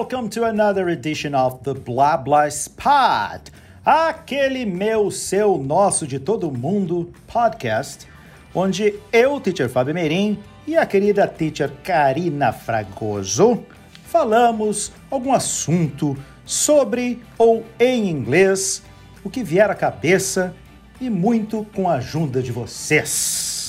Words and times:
welcome 0.00 0.30
to 0.30 0.46
another 0.46 0.88
edition 0.88 1.34
of 1.34 1.62
the 1.62 1.74
Blah 1.74 2.16
Blah 2.16 2.48
Spot, 2.48 3.50
aquele 3.84 4.64
meu, 4.64 5.10
seu, 5.10 5.58
nosso, 5.58 6.06
de 6.06 6.18
todo 6.18 6.50
mundo 6.50 7.12
podcast, 7.26 8.06
onde 8.54 8.94
eu, 9.12 9.38
teacher 9.38 9.68
Fábio 9.68 9.92
Merim, 9.92 10.38
e 10.66 10.74
a 10.74 10.86
querida 10.86 11.28
teacher 11.28 11.70
Karina 11.84 12.50
Fragoso 12.50 13.62
falamos 14.04 14.90
algum 15.10 15.34
assunto 15.34 16.16
sobre 16.46 17.22
ou 17.36 17.62
em 17.78 18.08
inglês, 18.08 18.82
o 19.22 19.28
que 19.28 19.44
vier 19.44 19.70
à 19.70 19.74
cabeça 19.74 20.54
e 20.98 21.10
muito 21.10 21.66
com 21.74 21.90
a 21.90 21.96
ajuda 21.96 22.42
de 22.42 22.50
vocês. 22.50 23.59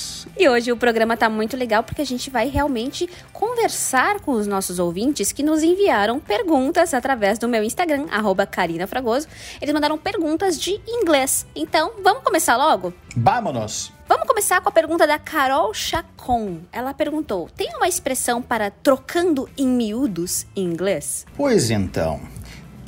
E 0.42 0.48
hoje 0.48 0.72
o 0.72 0.76
programa 0.76 1.16
tá 1.16 1.28
muito 1.28 1.56
legal 1.56 1.84
porque 1.84 2.02
a 2.02 2.04
gente 2.04 2.28
vai 2.28 2.48
realmente 2.48 3.08
conversar 3.32 4.18
com 4.18 4.32
os 4.32 4.44
nossos 4.44 4.80
ouvintes 4.80 5.30
que 5.30 5.40
nos 5.40 5.62
enviaram 5.62 6.18
perguntas 6.18 6.92
através 6.92 7.38
do 7.38 7.48
meu 7.48 7.62
Instagram, 7.62 8.06
arroba 8.10 8.44
Karina 8.44 8.88
Fragoso. 8.88 9.28
Eles 9.60 9.72
mandaram 9.72 9.96
perguntas 9.96 10.60
de 10.60 10.80
inglês. 10.84 11.46
Então, 11.54 11.92
vamos 12.02 12.24
começar 12.24 12.56
logo? 12.56 12.92
Vámonos! 13.16 13.92
Vamos 14.08 14.26
começar 14.26 14.60
com 14.60 14.68
a 14.68 14.72
pergunta 14.72 15.06
da 15.06 15.16
Carol 15.16 15.72
Chacon. 15.72 16.58
Ela 16.72 16.92
perguntou: 16.92 17.48
tem 17.56 17.76
uma 17.76 17.86
expressão 17.86 18.42
para 18.42 18.68
trocando 18.68 19.48
em 19.56 19.68
miúdos 19.68 20.44
em 20.56 20.64
inglês? 20.64 21.24
Pois 21.36 21.70
então. 21.70 22.20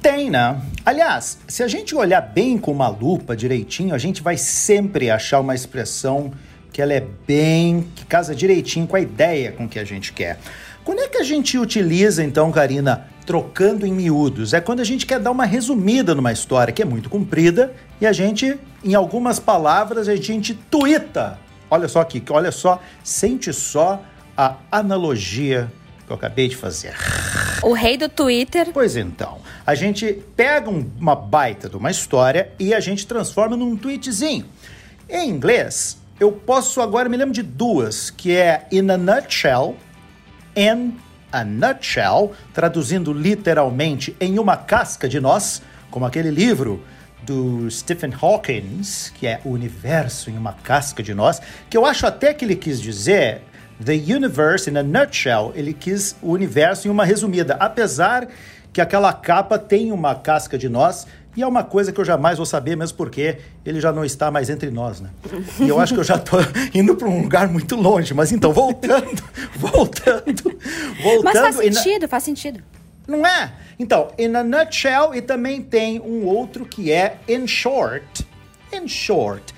Tem, 0.03 0.29
né? 0.29 0.61
Aliás, 0.85 1.39
se 1.47 1.63
a 1.63 1.69
gente 1.69 1.95
olhar 1.95 2.21
bem 2.21 2.59
com 2.59 2.73
uma 2.73 2.89
lupa 2.89 3.37
direitinho, 3.37 3.95
a 3.95 3.99
gente 3.99 4.23
vai 4.23 4.37
sempre 4.37 5.09
achar 5.09 5.39
uma 5.39 5.55
expressão 5.55 6.33
que 6.75 6.83
ela 6.83 6.93
é 6.93 7.07
bem, 7.25 7.87
que 7.95 8.05
casa 8.05 8.35
direitinho 8.35 8.85
com 8.85 8.97
a 8.97 9.01
ideia 9.01 9.53
com 9.53 9.69
que 9.69 9.79
a 9.79 9.85
gente 9.85 10.13
quer. 10.13 10.41
Quando 10.83 11.03
é 11.03 11.09
que 11.09 11.19
a 11.19 11.23
gente 11.23 11.57
utiliza, 11.57 12.25
então, 12.25 12.51
Karina, 12.51 13.07
trocando 13.25 13.87
em 13.87 13.93
miúdos? 13.93 14.53
É 14.53 14.61
quando 14.61 14.81
a 14.81 14.85
gente 14.85 15.07
quer 15.07 15.21
dar 15.21 15.31
uma 15.31 15.45
resumida 15.45 16.17
numa 16.17 16.33
história 16.33 16.75
que 16.75 16.83
é 16.83 16.85
muito 16.85 17.09
comprida 17.09 17.73
e 18.01 18.07
a 18.07 18.13
gente, 18.13 18.59
em 18.83 18.93
algumas 18.93 19.39
palavras, 19.39 20.09
a 20.09 20.17
gente 20.17 20.53
tuita. 20.53 21.39
Olha 21.71 21.87
só 21.87 22.01
aqui, 22.01 22.21
olha 22.29 22.51
só, 22.51 22.83
sente 23.05 23.53
só 23.53 24.03
a 24.37 24.57
analogia 24.73 25.73
que 26.05 26.13
eu 26.13 26.17
acabei 26.17 26.49
de 26.49 26.57
fazer. 26.57 26.97
O 27.63 27.73
rei 27.73 27.97
do 27.97 28.09
Twitter. 28.09 28.71
Pois 28.75 28.97
então, 28.97 29.39
a 29.65 29.77
gente 29.77 30.25
pega 30.35 30.69
um, 30.69 30.85
uma 30.99 31.15
baita 31.15 31.69
de 31.69 31.77
uma 31.77 31.93
história 31.93 32.51
e 32.59 32.75
a 32.75 32.81
gente 32.81 33.07
transforma 33.07 33.57
num 33.57 33.77
tweetzinho. 33.77 34.45
Em 35.09 35.31
inglês, 35.31 36.03
eu 36.19 36.31
posso 36.31 36.81
agora 36.81 37.09
me 37.09 37.17
lembro 37.17 37.35
de 37.35 37.43
duas, 37.43 38.11
que 38.11 38.37
é 38.37 38.67
in 38.71 38.89
a 38.91 38.97
nutshell, 38.97 39.77
in 40.57 40.95
a 41.33 41.45
nutshell, 41.45 42.33
traduzindo 42.53 43.13
literalmente 43.13 44.17
em 44.21 44.39
uma 44.39 44.57
casca 44.57 45.09
de 45.09 45.21
nós, 45.21 45.61
como 45.91 46.07
aquele 46.07 46.31
livro 46.31 46.83
do 47.23 47.69
Stephen 47.71 48.13
Hawking, 48.21 48.81
que 49.15 49.27
é 49.27 49.41
o 49.45 49.51
universo 49.51 50.31
em 50.31 50.37
uma 50.37 50.53
casca 50.53 51.03
de 51.03 51.15
nós, 51.15 51.41
que 51.69 51.77
eu 51.77 51.85
acho 51.85 52.07
até 52.07 52.33
que 52.33 52.45
ele 52.45 52.55
quis 52.55 52.81
dizer 52.81 53.43
the 53.85 53.95
universe 53.95 54.71
in 54.71 54.77
a 54.77 54.83
nutshell, 54.83 55.53
ele 55.57 55.73
quis 55.73 56.15
o 56.23 56.31
universo 56.31 56.87
em 56.87 56.91
uma 56.91 57.05
resumida, 57.05 57.57
apesar 57.59 58.29
que 58.73 58.81
aquela 58.81 59.13
capa 59.13 59.59
tem 59.59 59.91
uma 59.91 60.15
casca 60.15 60.57
de 60.57 60.69
nós 60.69 61.07
e 61.37 61.43
é 61.43 61.47
uma 61.47 61.65
coisa 61.65 61.93
que 61.93 62.01
eu 62.01 62.05
jamais 62.05 62.37
vou 62.37 62.47
saber, 62.47 62.77
mesmo 62.77 62.97
porque 62.97 63.39
ele 63.65 63.81
já 63.81 63.93
não 63.93 64.05
está 64.05 64.31
mais 64.31 64.51
entre 64.51 64.71
nós, 64.71 65.01
né? 65.01 65.11
E 65.61 65.69
eu 65.69 65.81
acho 65.81 65.95
que 65.95 66.01
eu 66.01 66.05
já 66.05 66.17
estou 66.17 66.41
indo 66.75 66.95
para 66.97 67.09
um 67.09 67.23
lugar 67.23 67.49
muito 67.49 67.77
longe. 67.77 68.15
Mas 68.15 68.33
então, 68.33 68.53
voltando, 68.53 69.23
voltando, 69.57 70.59
voltando. 71.03 71.25
Mas 71.25 71.39
faz 71.39 71.57
sentido, 71.57 72.03
na... 72.03 72.09
faz 72.09 72.23
sentido. 72.23 72.63
Não 73.07 73.27
é? 73.27 73.53
Então, 73.79 74.09
in 74.19 74.35
a 74.35 74.43
nutshell, 74.43 75.15
e 75.15 75.21
também 75.21 75.63
tem 75.63 76.01
um 76.01 76.25
outro 76.25 76.65
que 76.65 76.91
é 76.91 77.19
in 77.29 77.47
short. 77.47 78.27
In 78.73 78.89
short. 78.89 79.54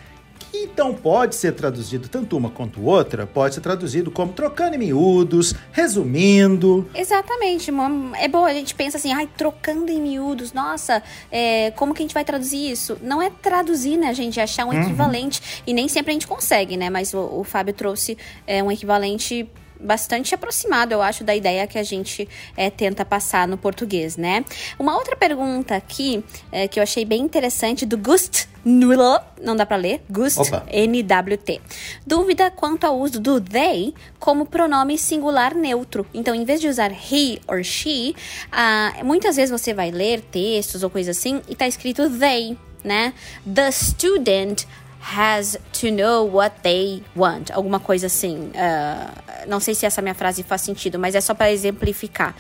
Então 0.64 0.94
pode 0.94 1.34
ser 1.34 1.52
traduzido 1.52 2.08
tanto 2.08 2.36
uma 2.36 2.50
quanto 2.50 2.82
outra, 2.84 3.26
pode 3.26 3.54
ser 3.54 3.60
traduzido 3.60 4.10
como 4.10 4.32
trocando 4.32 4.74
em 4.74 4.78
miúdos, 4.78 5.54
resumindo. 5.72 6.88
Exatamente, 6.94 7.70
é 8.18 8.28
bom, 8.28 8.44
a 8.44 8.52
gente 8.52 8.74
pensa 8.74 8.96
assim, 8.96 9.12
ai, 9.12 9.28
trocando 9.36 9.90
em 9.90 10.00
miúdos, 10.00 10.52
nossa, 10.52 11.02
é, 11.30 11.70
como 11.72 11.94
que 11.94 12.02
a 12.02 12.04
gente 12.04 12.14
vai 12.14 12.24
traduzir 12.24 12.70
isso? 12.70 12.98
Não 13.02 13.20
é 13.20 13.30
traduzir, 13.30 13.96
né, 13.96 14.12
gente, 14.14 14.40
achar 14.40 14.64
um 14.66 14.70
uhum. 14.70 14.82
equivalente, 14.82 15.62
e 15.66 15.72
nem 15.72 15.88
sempre 15.88 16.10
a 16.10 16.14
gente 16.14 16.26
consegue, 16.26 16.76
né, 16.76 16.90
mas 16.90 17.12
o, 17.14 17.40
o 17.40 17.44
Fábio 17.44 17.74
trouxe 17.74 18.16
é, 18.46 18.62
um 18.62 18.70
equivalente 18.70 19.48
bastante 19.80 20.34
aproximado, 20.34 20.92
eu 20.92 21.02
acho, 21.02 21.24
da 21.24 21.34
ideia 21.34 21.66
que 21.66 21.78
a 21.78 21.82
gente 21.82 22.28
é, 22.56 22.70
tenta 22.70 23.04
passar 23.04 23.46
no 23.46 23.56
português, 23.56 24.16
né? 24.16 24.44
Uma 24.78 24.96
outra 24.96 25.16
pergunta 25.16 25.74
aqui 25.74 26.24
é, 26.50 26.68
que 26.68 26.78
eu 26.78 26.82
achei 26.82 27.04
bem 27.04 27.22
interessante 27.22 27.84
do 27.84 27.96
Gust 27.96 28.46
Nulo, 28.64 29.20
não 29.40 29.54
dá 29.54 29.64
para 29.64 29.76
ler, 29.76 30.02
Gust 30.10 30.38
N-W-T. 30.68 31.60
Dúvida 32.04 32.50
quanto 32.50 32.84
ao 32.84 32.98
uso 32.98 33.20
do 33.20 33.40
they 33.40 33.94
como 34.18 34.44
pronome 34.44 34.98
singular 34.98 35.54
neutro. 35.54 36.04
Então, 36.12 36.34
em 36.34 36.44
vez 36.44 36.60
de 36.60 36.68
usar 36.68 36.90
he 36.90 37.40
or 37.46 37.62
she, 37.62 38.14
uh, 38.52 39.04
muitas 39.04 39.36
vezes 39.36 39.50
você 39.50 39.72
vai 39.72 39.92
ler 39.92 40.20
textos 40.20 40.82
ou 40.82 40.90
coisa 40.90 41.12
assim 41.12 41.40
e 41.48 41.54
tá 41.54 41.68
escrito 41.68 42.10
they, 42.18 42.58
né? 42.82 43.14
The 43.46 43.70
student 43.70 44.64
has 45.06 45.56
to 45.72 45.90
know 45.90 46.24
what 46.24 46.56
they 46.62 47.02
want. 47.14 47.52
Alguma 47.52 47.78
coisa 47.78 48.06
assim. 48.06 48.50
Uh, 48.50 49.46
não 49.46 49.60
sei 49.60 49.74
se 49.74 49.86
essa 49.86 50.02
minha 50.02 50.14
frase 50.14 50.42
faz 50.42 50.62
sentido, 50.62 50.98
mas 50.98 51.14
é 51.14 51.20
só 51.20 51.32
para 51.32 51.52
exemplificar. 51.52 52.34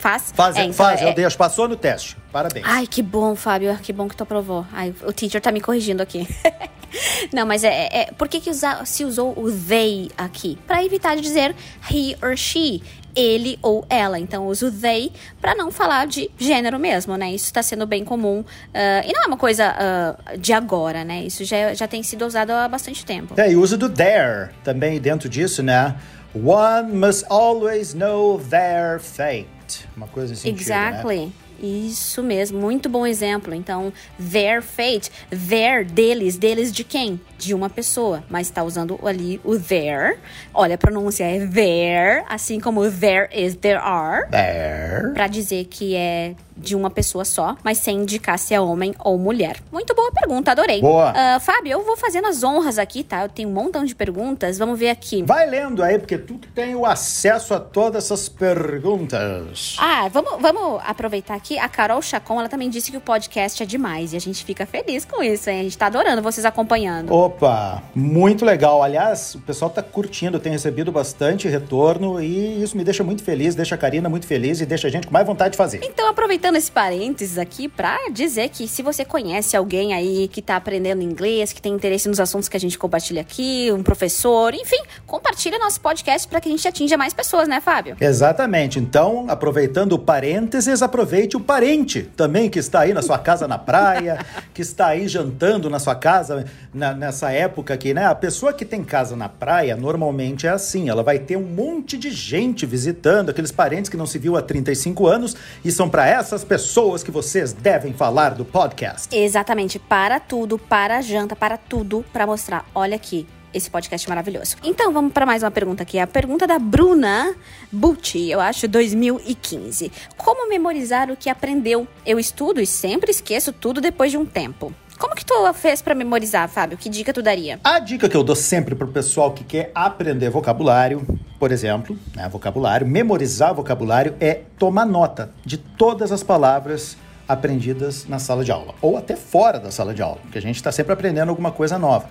Faz? 0.00 0.32
Faz, 0.34 0.56
é, 0.56 0.62
então, 0.62 0.72
faz, 0.72 1.02
é... 1.02 1.08
eu 1.08 1.14
deixo. 1.14 1.36
Passou 1.36 1.68
no 1.68 1.76
teste. 1.76 2.16
Parabéns. 2.32 2.64
Ai, 2.66 2.86
que 2.86 3.02
bom, 3.02 3.36
Fábio. 3.36 3.78
Que 3.82 3.92
bom 3.92 4.08
que 4.08 4.16
tu 4.16 4.22
aprovou. 4.22 4.66
Ai, 4.72 4.94
o 5.06 5.12
teacher 5.12 5.40
tá 5.42 5.52
me 5.52 5.60
corrigindo 5.60 6.02
aqui. 6.02 6.26
Não, 7.32 7.46
mas 7.46 7.62
é, 7.62 7.88
é, 7.92 8.04
por 8.16 8.26
que, 8.26 8.40
que 8.40 8.50
usa, 8.50 8.84
se 8.84 9.04
usou 9.04 9.32
o 9.38 9.52
they 9.52 10.10
aqui? 10.16 10.58
Para 10.66 10.82
evitar 10.84 11.14
de 11.14 11.20
dizer 11.20 11.54
he 11.88 12.16
or 12.22 12.36
she 12.36 12.82
ele 13.14 13.58
ou 13.62 13.84
ela. 13.90 14.18
Então, 14.18 14.46
uso 14.46 14.72
they 14.72 15.12
para 15.40 15.54
não 15.54 15.70
falar 15.70 16.06
de 16.06 16.30
gênero 16.38 16.78
mesmo, 16.78 17.16
né? 17.16 17.30
Isso 17.32 17.44
está 17.44 17.62
sendo 17.62 17.86
bem 17.86 18.04
comum. 18.04 18.40
Uh, 18.40 19.06
e 19.06 19.12
não 19.12 19.24
é 19.24 19.26
uma 19.26 19.36
coisa 19.36 19.74
uh, 19.74 20.38
de 20.38 20.52
agora, 20.52 21.04
né? 21.04 21.22
Isso 21.24 21.44
já, 21.44 21.74
já 21.74 21.86
tem 21.86 22.02
sido 22.02 22.24
usado 22.24 22.50
há 22.50 22.66
bastante 22.66 23.04
tempo. 23.04 23.34
É, 23.38 23.52
e 23.52 23.56
uso 23.56 23.76
do 23.76 23.88
there 23.90 24.50
também 24.64 24.98
dentro 24.98 25.28
disso, 25.28 25.62
né? 25.62 25.94
One 26.34 26.92
must 26.92 27.24
always 27.28 27.92
know 27.92 28.40
their 28.48 29.00
fate. 29.00 29.59
Uma 30.00 30.08
coisa 30.08 30.32
assim. 30.32 30.48
Exactly. 30.48 31.26
Né? 31.26 31.32
Isso 31.62 32.22
mesmo, 32.22 32.58
muito 32.58 32.88
bom 32.88 33.06
exemplo. 33.06 33.54
Então, 33.54 33.92
their 34.18 34.62
fate, 34.62 35.10
their 35.28 35.84
deles, 35.84 36.38
deles 36.38 36.72
de 36.72 36.82
quem? 36.82 37.20
De 37.36 37.52
uma 37.52 37.68
pessoa, 37.68 38.24
mas 38.30 38.46
está 38.46 38.62
usando 38.64 38.98
ali 39.04 39.38
o 39.44 39.58
there. 39.58 40.16
Olha, 40.54 40.76
a 40.76 40.78
pronúncia 40.78 41.24
é 41.24 41.46
there, 41.46 42.24
assim 42.30 42.58
como 42.60 42.90
there 42.90 43.28
is, 43.30 43.56
there 43.56 43.78
are. 43.78 44.26
There. 44.30 45.12
Para 45.12 45.26
dizer 45.26 45.66
que 45.66 45.94
é 45.94 46.34
de 46.60 46.76
uma 46.76 46.90
pessoa 46.90 47.24
só, 47.24 47.56
mas 47.64 47.78
sem 47.78 47.98
indicar 47.98 48.38
se 48.38 48.54
é 48.54 48.60
homem 48.60 48.94
ou 49.00 49.18
mulher. 49.18 49.56
Muito 49.72 49.94
boa 49.94 50.10
pergunta, 50.12 50.52
adorei. 50.52 50.80
Boa. 50.80 51.10
Uh, 51.10 51.40
Fábio, 51.40 51.72
eu 51.72 51.84
vou 51.84 51.96
fazendo 51.96 52.26
as 52.26 52.42
honras 52.42 52.78
aqui, 52.78 53.02
tá? 53.02 53.22
Eu 53.22 53.28
tenho 53.28 53.48
um 53.48 53.52
montão 53.52 53.84
de 53.84 53.94
perguntas, 53.94 54.58
vamos 54.58 54.78
ver 54.78 54.90
aqui. 54.90 55.22
Vai 55.22 55.48
lendo 55.48 55.82
aí, 55.82 55.98
porque 55.98 56.18
tu 56.18 56.38
tem 56.54 56.74
o 56.74 56.84
acesso 56.84 57.54
a 57.54 57.60
todas 57.60 58.04
essas 58.04 58.28
perguntas. 58.28 59.76
Ah, 59.78 60.08
vamos, 60.08 60.40
vamos 60.40 60.80
aproveitar 60.84 61.34
aqui. 61.34 61.58
A 61.58 61.68
Carol 61.68 62.02
Chacon, 62.02 62.40
ela 62.40 62.48
também 62.48 62.68
disse 62.68 62.90
que 62.90 62.96
o 62.96 63.00
podcast 63.00 63.62
é 63.62 63.66
demais 63.66 64.12
e 64.12 64.16
a 64.16 64.20
gente 64.20 64.44
fica 64.44 64.66
feliz 64.66 65.04
com 65.04 65.22
isso, 65.22 65.48
hein? 65.48 65.60
A 65.60 65.62
gente 65.62 65.78
tá 65.78 65.86
adorando 65.86 66.22
vocês 66.22 66.44
acompanhando. 66.44 67.12
Opa, 67.12 67.82
muito 67.94 68.44
legal. 68.44 68.82
Aliás, 68.82 69.34
o 69.34 69.40
pessoal 69.40 69.70
tá 69.70 69.82
curtindo, 69.82 70.38
tem 70.38 70.52
recebido 70.52 70.92
bastante 70.92 71.48
retorno 71.48 72.20
e 72.20 72.62
isso 72.62 72.76
me 72.76 72.84
deixa 72.84 73.02
muito 73.02 73.22
feliz, 73.22 73.54
deixa 73.54 73.74
a 73.74 73.78
Karina 73.78 74.08
muito 74.08 74.26
feliz 74.26 74.60
e 74.60 74.66
deixa 74.66 74.88
a 74.88 74.90
gente 74.90 75.06
com 75.06 75.12
mais 75.12 75.26
vontade 75.26 75.52
de 75.52 75.56
fazer. 75.56 75.80
Então, 75.82 76.08
aproveitando 76.08 76.49
aproveitando 76.50 76.56
esse 76.56 76.72
parênteses 76.72 77.38
aqui 77.38 77.68
para 77.68 78.10
dizer 78.10 78.48
que 78.48 78.66
se 78.66 78.82
você 78.82 79.04
conhece 79.04 79.56
alguém 79.56 79.94
aí 79.94 80.28
que 80.28 80.40
está 80.40 80.56
aprendendo 80.56 81.02
inglês, 81.02 81.52
que 81.52 81.62
tem 81.62 81.72
interesse 81.72 82.08
nos 82.08 82.18
assuntos 82.18 82.48
que 82.48 82.56
a 82.56 82.60
gente 82.60 82.78
compartilha 82.78 83.20
aqui, 83.20 83.70
um 83.72 83.82
professor, 83.82 84.52
enfim, 84.54 84.80
compartilha 85.06 85.58
nosso 85.58 85.80
podcast 85.80 86.26
para 86.26 86.40
que 86.40 86.48
a 86.48 86.50
gente 86.50 86.66
atinja 86.66 86.96
mais 86.96 87.12
pessoas, 87.12 87.46
né, 87.46 87.60
Fábio? 87.60 87.96
Exatamente. 88.00 88.78
Então, 88.78 89.26
aproveitando 89.28 89.92
o 89.92 89.98
parênteses, 89.98 90.82
aproveite 90.82 91.36
o 91.36 91.40
parente 91.40 92.02
também 92.16 92.50
que 92.50 92.58
está 92.58 92.80
aí 92.80 92.92
na 92.92 93.02
sua 93.02 93.18
casa 93.18 93.46
na 93.46 93.58
praia, 93.58 94.24
que 94.52 94.62
está 94.62 94.88
aí 94.88 95.06
jantando 95.06 95.70
na 95.70 95.78
sua 95.78 95.94
casa 95.94 96.44
na, 96.74 96.92
nessa 96.92 97.30
época 97.30 97.74
aqui, 97.74 97.94
né? 97.94 98.06
A 98.06 98.14
pessoa 98.14 98.52
que 98.52 98.64
tem 98.64 98.82
casa 98.82 99.14
na 99.14 99.28
praia 99.28 99.76
normalmente 99.76 100.46
é 100.46 100.50
assim, 100.50 100.88
ela 100.88 101.02
vai 101.02 101.18
ter 101.18 101.36
um 101.36 101.46
monte 101.46 101.96
de 101.96 102.10
gente 102.10 102.66
visitando, 102.66 103.30
aqueles 103.30 103.52
parentes 103.52 103.88
que 103.88 103.96
não 103.96 104.06
se 104.06 104.18
viu 104.18 104.36
há 104.36 104.42
35 104.42 105.06
anos 105.06 105.36
e 105.64 105.70
são 105.70 105.88
para 105.88 106.06
essas 106.30 106.42
as 106.42 106.44
pessoas 106.44 107.02
que 107.02 107.10
vocês 107.10 107.52
devem 107.52 107.92
falar 107.92 108.34
do 108.34 108.44
podcast. 108.44 109.14
Exatamente, 109.14 109.80
para 109.80 110.20
tudo, 110.20 110.58
para 110.58 111.00
janta, 111.02 111.34
para 111.34 111.56
tudo, 111.56 112.04
para 112.12 112.24
mostrar. 112.24 112.64
Olha 112.72 112.94
aqui, 112.94 113.26
esse 113.52 113.68
podcast 113.68 114.08
maravilhoso. 114.08 114.56
Então, 114.62 114.92
vamos 114.92 115.12
para 115.12 115.26
mais 115.26 115.42
uma 115.42 115.50
pergunta 115.50 115.82
aqui. 115.82 115.98
A 115.98 116.06
pergunta 116.06 116.46
da 116.46 116.56
Bruna 116.56 117.34
Bucci, 117.72 118.30
eu 118.30 118.40
acho, 118.40 118.68
2015. 118.68 119.90
Como 120.16 120.48
memorizar 120.48 121.10
o 121.10 121.16
que 121.16 121.28
aprendeu? 121.28 121.88
Eu 122.06 122.18
estudo 122.18 122.60
e 122.60 122.66
sempre 122.66 123.10
esqueço 123.10 123.52
tudo 123.52 123.80
depois 123.80 124.12
de 124.12 124.16
um 124.16 124.24
tempo. 124.24 124.72
Como 125.00 125.14
que 125.14 125.24
tu 125.24 125.50
fez 125.54 125.80
para 125.80 125.94
memorizar, 125.94 126.46
Fábio? 126.46 126.76
Que 126.76 126.90
dica 126.90 127.10
tu 127.10 127.22
daria? 127.22 127.58
A 127.64 127.78
dica 127.78 128.06
que 128.06 128.14
eu 128.14 128.22
dou 128.22 128.36
sempre 128.36 128.74
pro 128.74 128.86
pessoal 128.86 129.32
que 129.32 129.42
quer 129.42 129.72
aprender 129.74 130.28
vocabulário, 130.28 131.00
por 131.38 131.50
exemplo, 131.50 131.98
né, 132.14 132.28
vocabulário, 132.28 132.86
memorizar 132.86 133.54
vocabulário 133.54 134.14
é 134.20 134.42
tomar 134.58 134.84
nota 134.84 135.30
de 135.42 135.56
todas 135.56 136.12
as 136.12 136.22
palavras 136.22 136.98
aprendidas 137.26 138.06
na 138.06 138.18
sala 138.18 138.44
de 138.44 138.52
aula 138.52 138.74
ou 138.82 138.98
até 138.98 139.16
fora 139.16 139.58
da 139.58 139.70
sala 139.70 139.94
de 139.94 140.02
aula, 140.02 140.18
porque 140.20 140.36
a 140.36 140.42
gente 140.42 140.56
está 140.56 140.70
sempre 140.70 140.92
aprendendo 140.92 141.30
alguma 141.30 141.50
coisa 141.50 141.78
nova. 141.78 142.10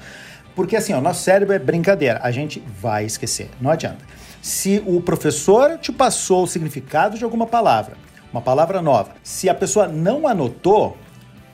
Porque 0.56 0.75
assim, 0.75 0.92
o 0.95 1.00
nosso 1.00 1.21
cérebro 1.21 1.53
é 1.53 1.59
brincadeira, 1.59 2.19
a 2.24 2.31
gente 2.31 2.59
vai 2.81 3.06
esquecer, 3.06 3.51
não 3.62 3.69
adianta. 3.69 4.03
Se 4.42 4.81
o 4.88 5.00
professor 5.00 5.77
te 5.77 5.92
passou 5.92 6.42
o 6.44 6.47
significado 6.47 7.19
de 7.19 7.24
alguma 7.24 7.45
palavra, 7.45 7.95
uma 8.33 8.42
palavra 8.42 8.81
nova, 8.81 9.12
se 9.21 9.47
a 9.47 9.53
pessoa 9.53 9.88
não 9.88 10.27
anotou, 10.27 10.97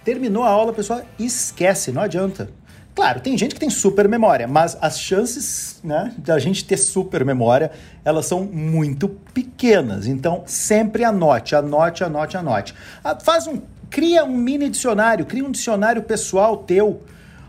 terminou 0.05 0.43
a 0.43 0.49
aula, 0.49 0.71
a 0.71 0.75
pessoa 0.75 1.03
esquece, 1.19 1.91
não 1.91 2.03
adianta. 2.03 2.49
Claro, 2.93 3.19
tem 3.19 3.37
gente 3.37 3.53
que 3.53 3.59
tem 3.59 3.69
super 3.69 4.07
memória, 4.07 4.47
mas 4.47 4.77
as 4.79 4.97
chances 4.97 5.81
né, 5.83 6.13
da 6.17 6.39
gente 6.39 6.63
ter 6.63 6.77
super 6.77 7.25
memória, 7.25 7.71
elas 8.05 8.25
são 8.25 8.45
muito 8.45 9.09
pequenas. 9.33 10.07
Então, 10.07 10.43
sempre 10.45 11.03
anote, 11.03 11.55
anote, 11.55 12.05
anote, 12.05 12.37
anote. 12.37 12.73
Ah, 13.03 13.17
faz 13.19 13.47
um, 13.47 13.59
cria 13.89 14.23
um 14.23 14.37
mini 14.37 14.69
dicionário, 14.69 15.25
cria 15.25 15.43
um 15.43 15.51
dicionário 15.51 16.03
pessoal 16.03 16.55
teu, 16.55 17.01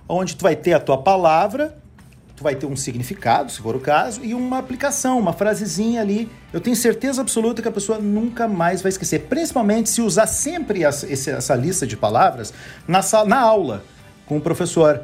onde 0.09 0.35
tu 0.35 0.43
vai 0.43 0.57
ter 0.57 0.73
a 0.73 0.81
tua 0.81 0.99
palavra, 0.99 1.77
tu 2.37 2.45
vai 2.45 2.55
ter 2.55 2.67
um 2.67 2.77
significado, 2.77 3.51
se 3.51 3.61
for 3.61 3.75
o 3.75 3.81
caso, 3.81 4.23
e 4.23 4.35
uma 4.35 4.59
aplicação, 4.59 5.19
uma 5.19 5.33
frasezinha 5.33 6.03
ali. 6.03 6.31
Eu 6.53 6.61
tenho 6.61 6.77
certeza 6.77 7.23
absoluta 7.23 7.63
que 7.63 7.69
a 7.69 7.73
pessoa 7.73 7.99
nunca 7.99 8.47
mais 8.47 8.83
vai 8.83 8.91
esquecer, 8.91 9.23
principalmente 9.23 9.89
se 9.89 10.03
usar 10.03 10.27
sempre 10.27 10.85
essa, 10.85 11.11
essa 11.11 11.55
lista 11.55 11.87
de 11.87 11.97
palavras 11.97 12.53
na, 12.87 13.01
na 13.27 13.41
aula 13.41 13.83
com 14.27 14.37
o 14.37 14.41
professor 14.41 15.01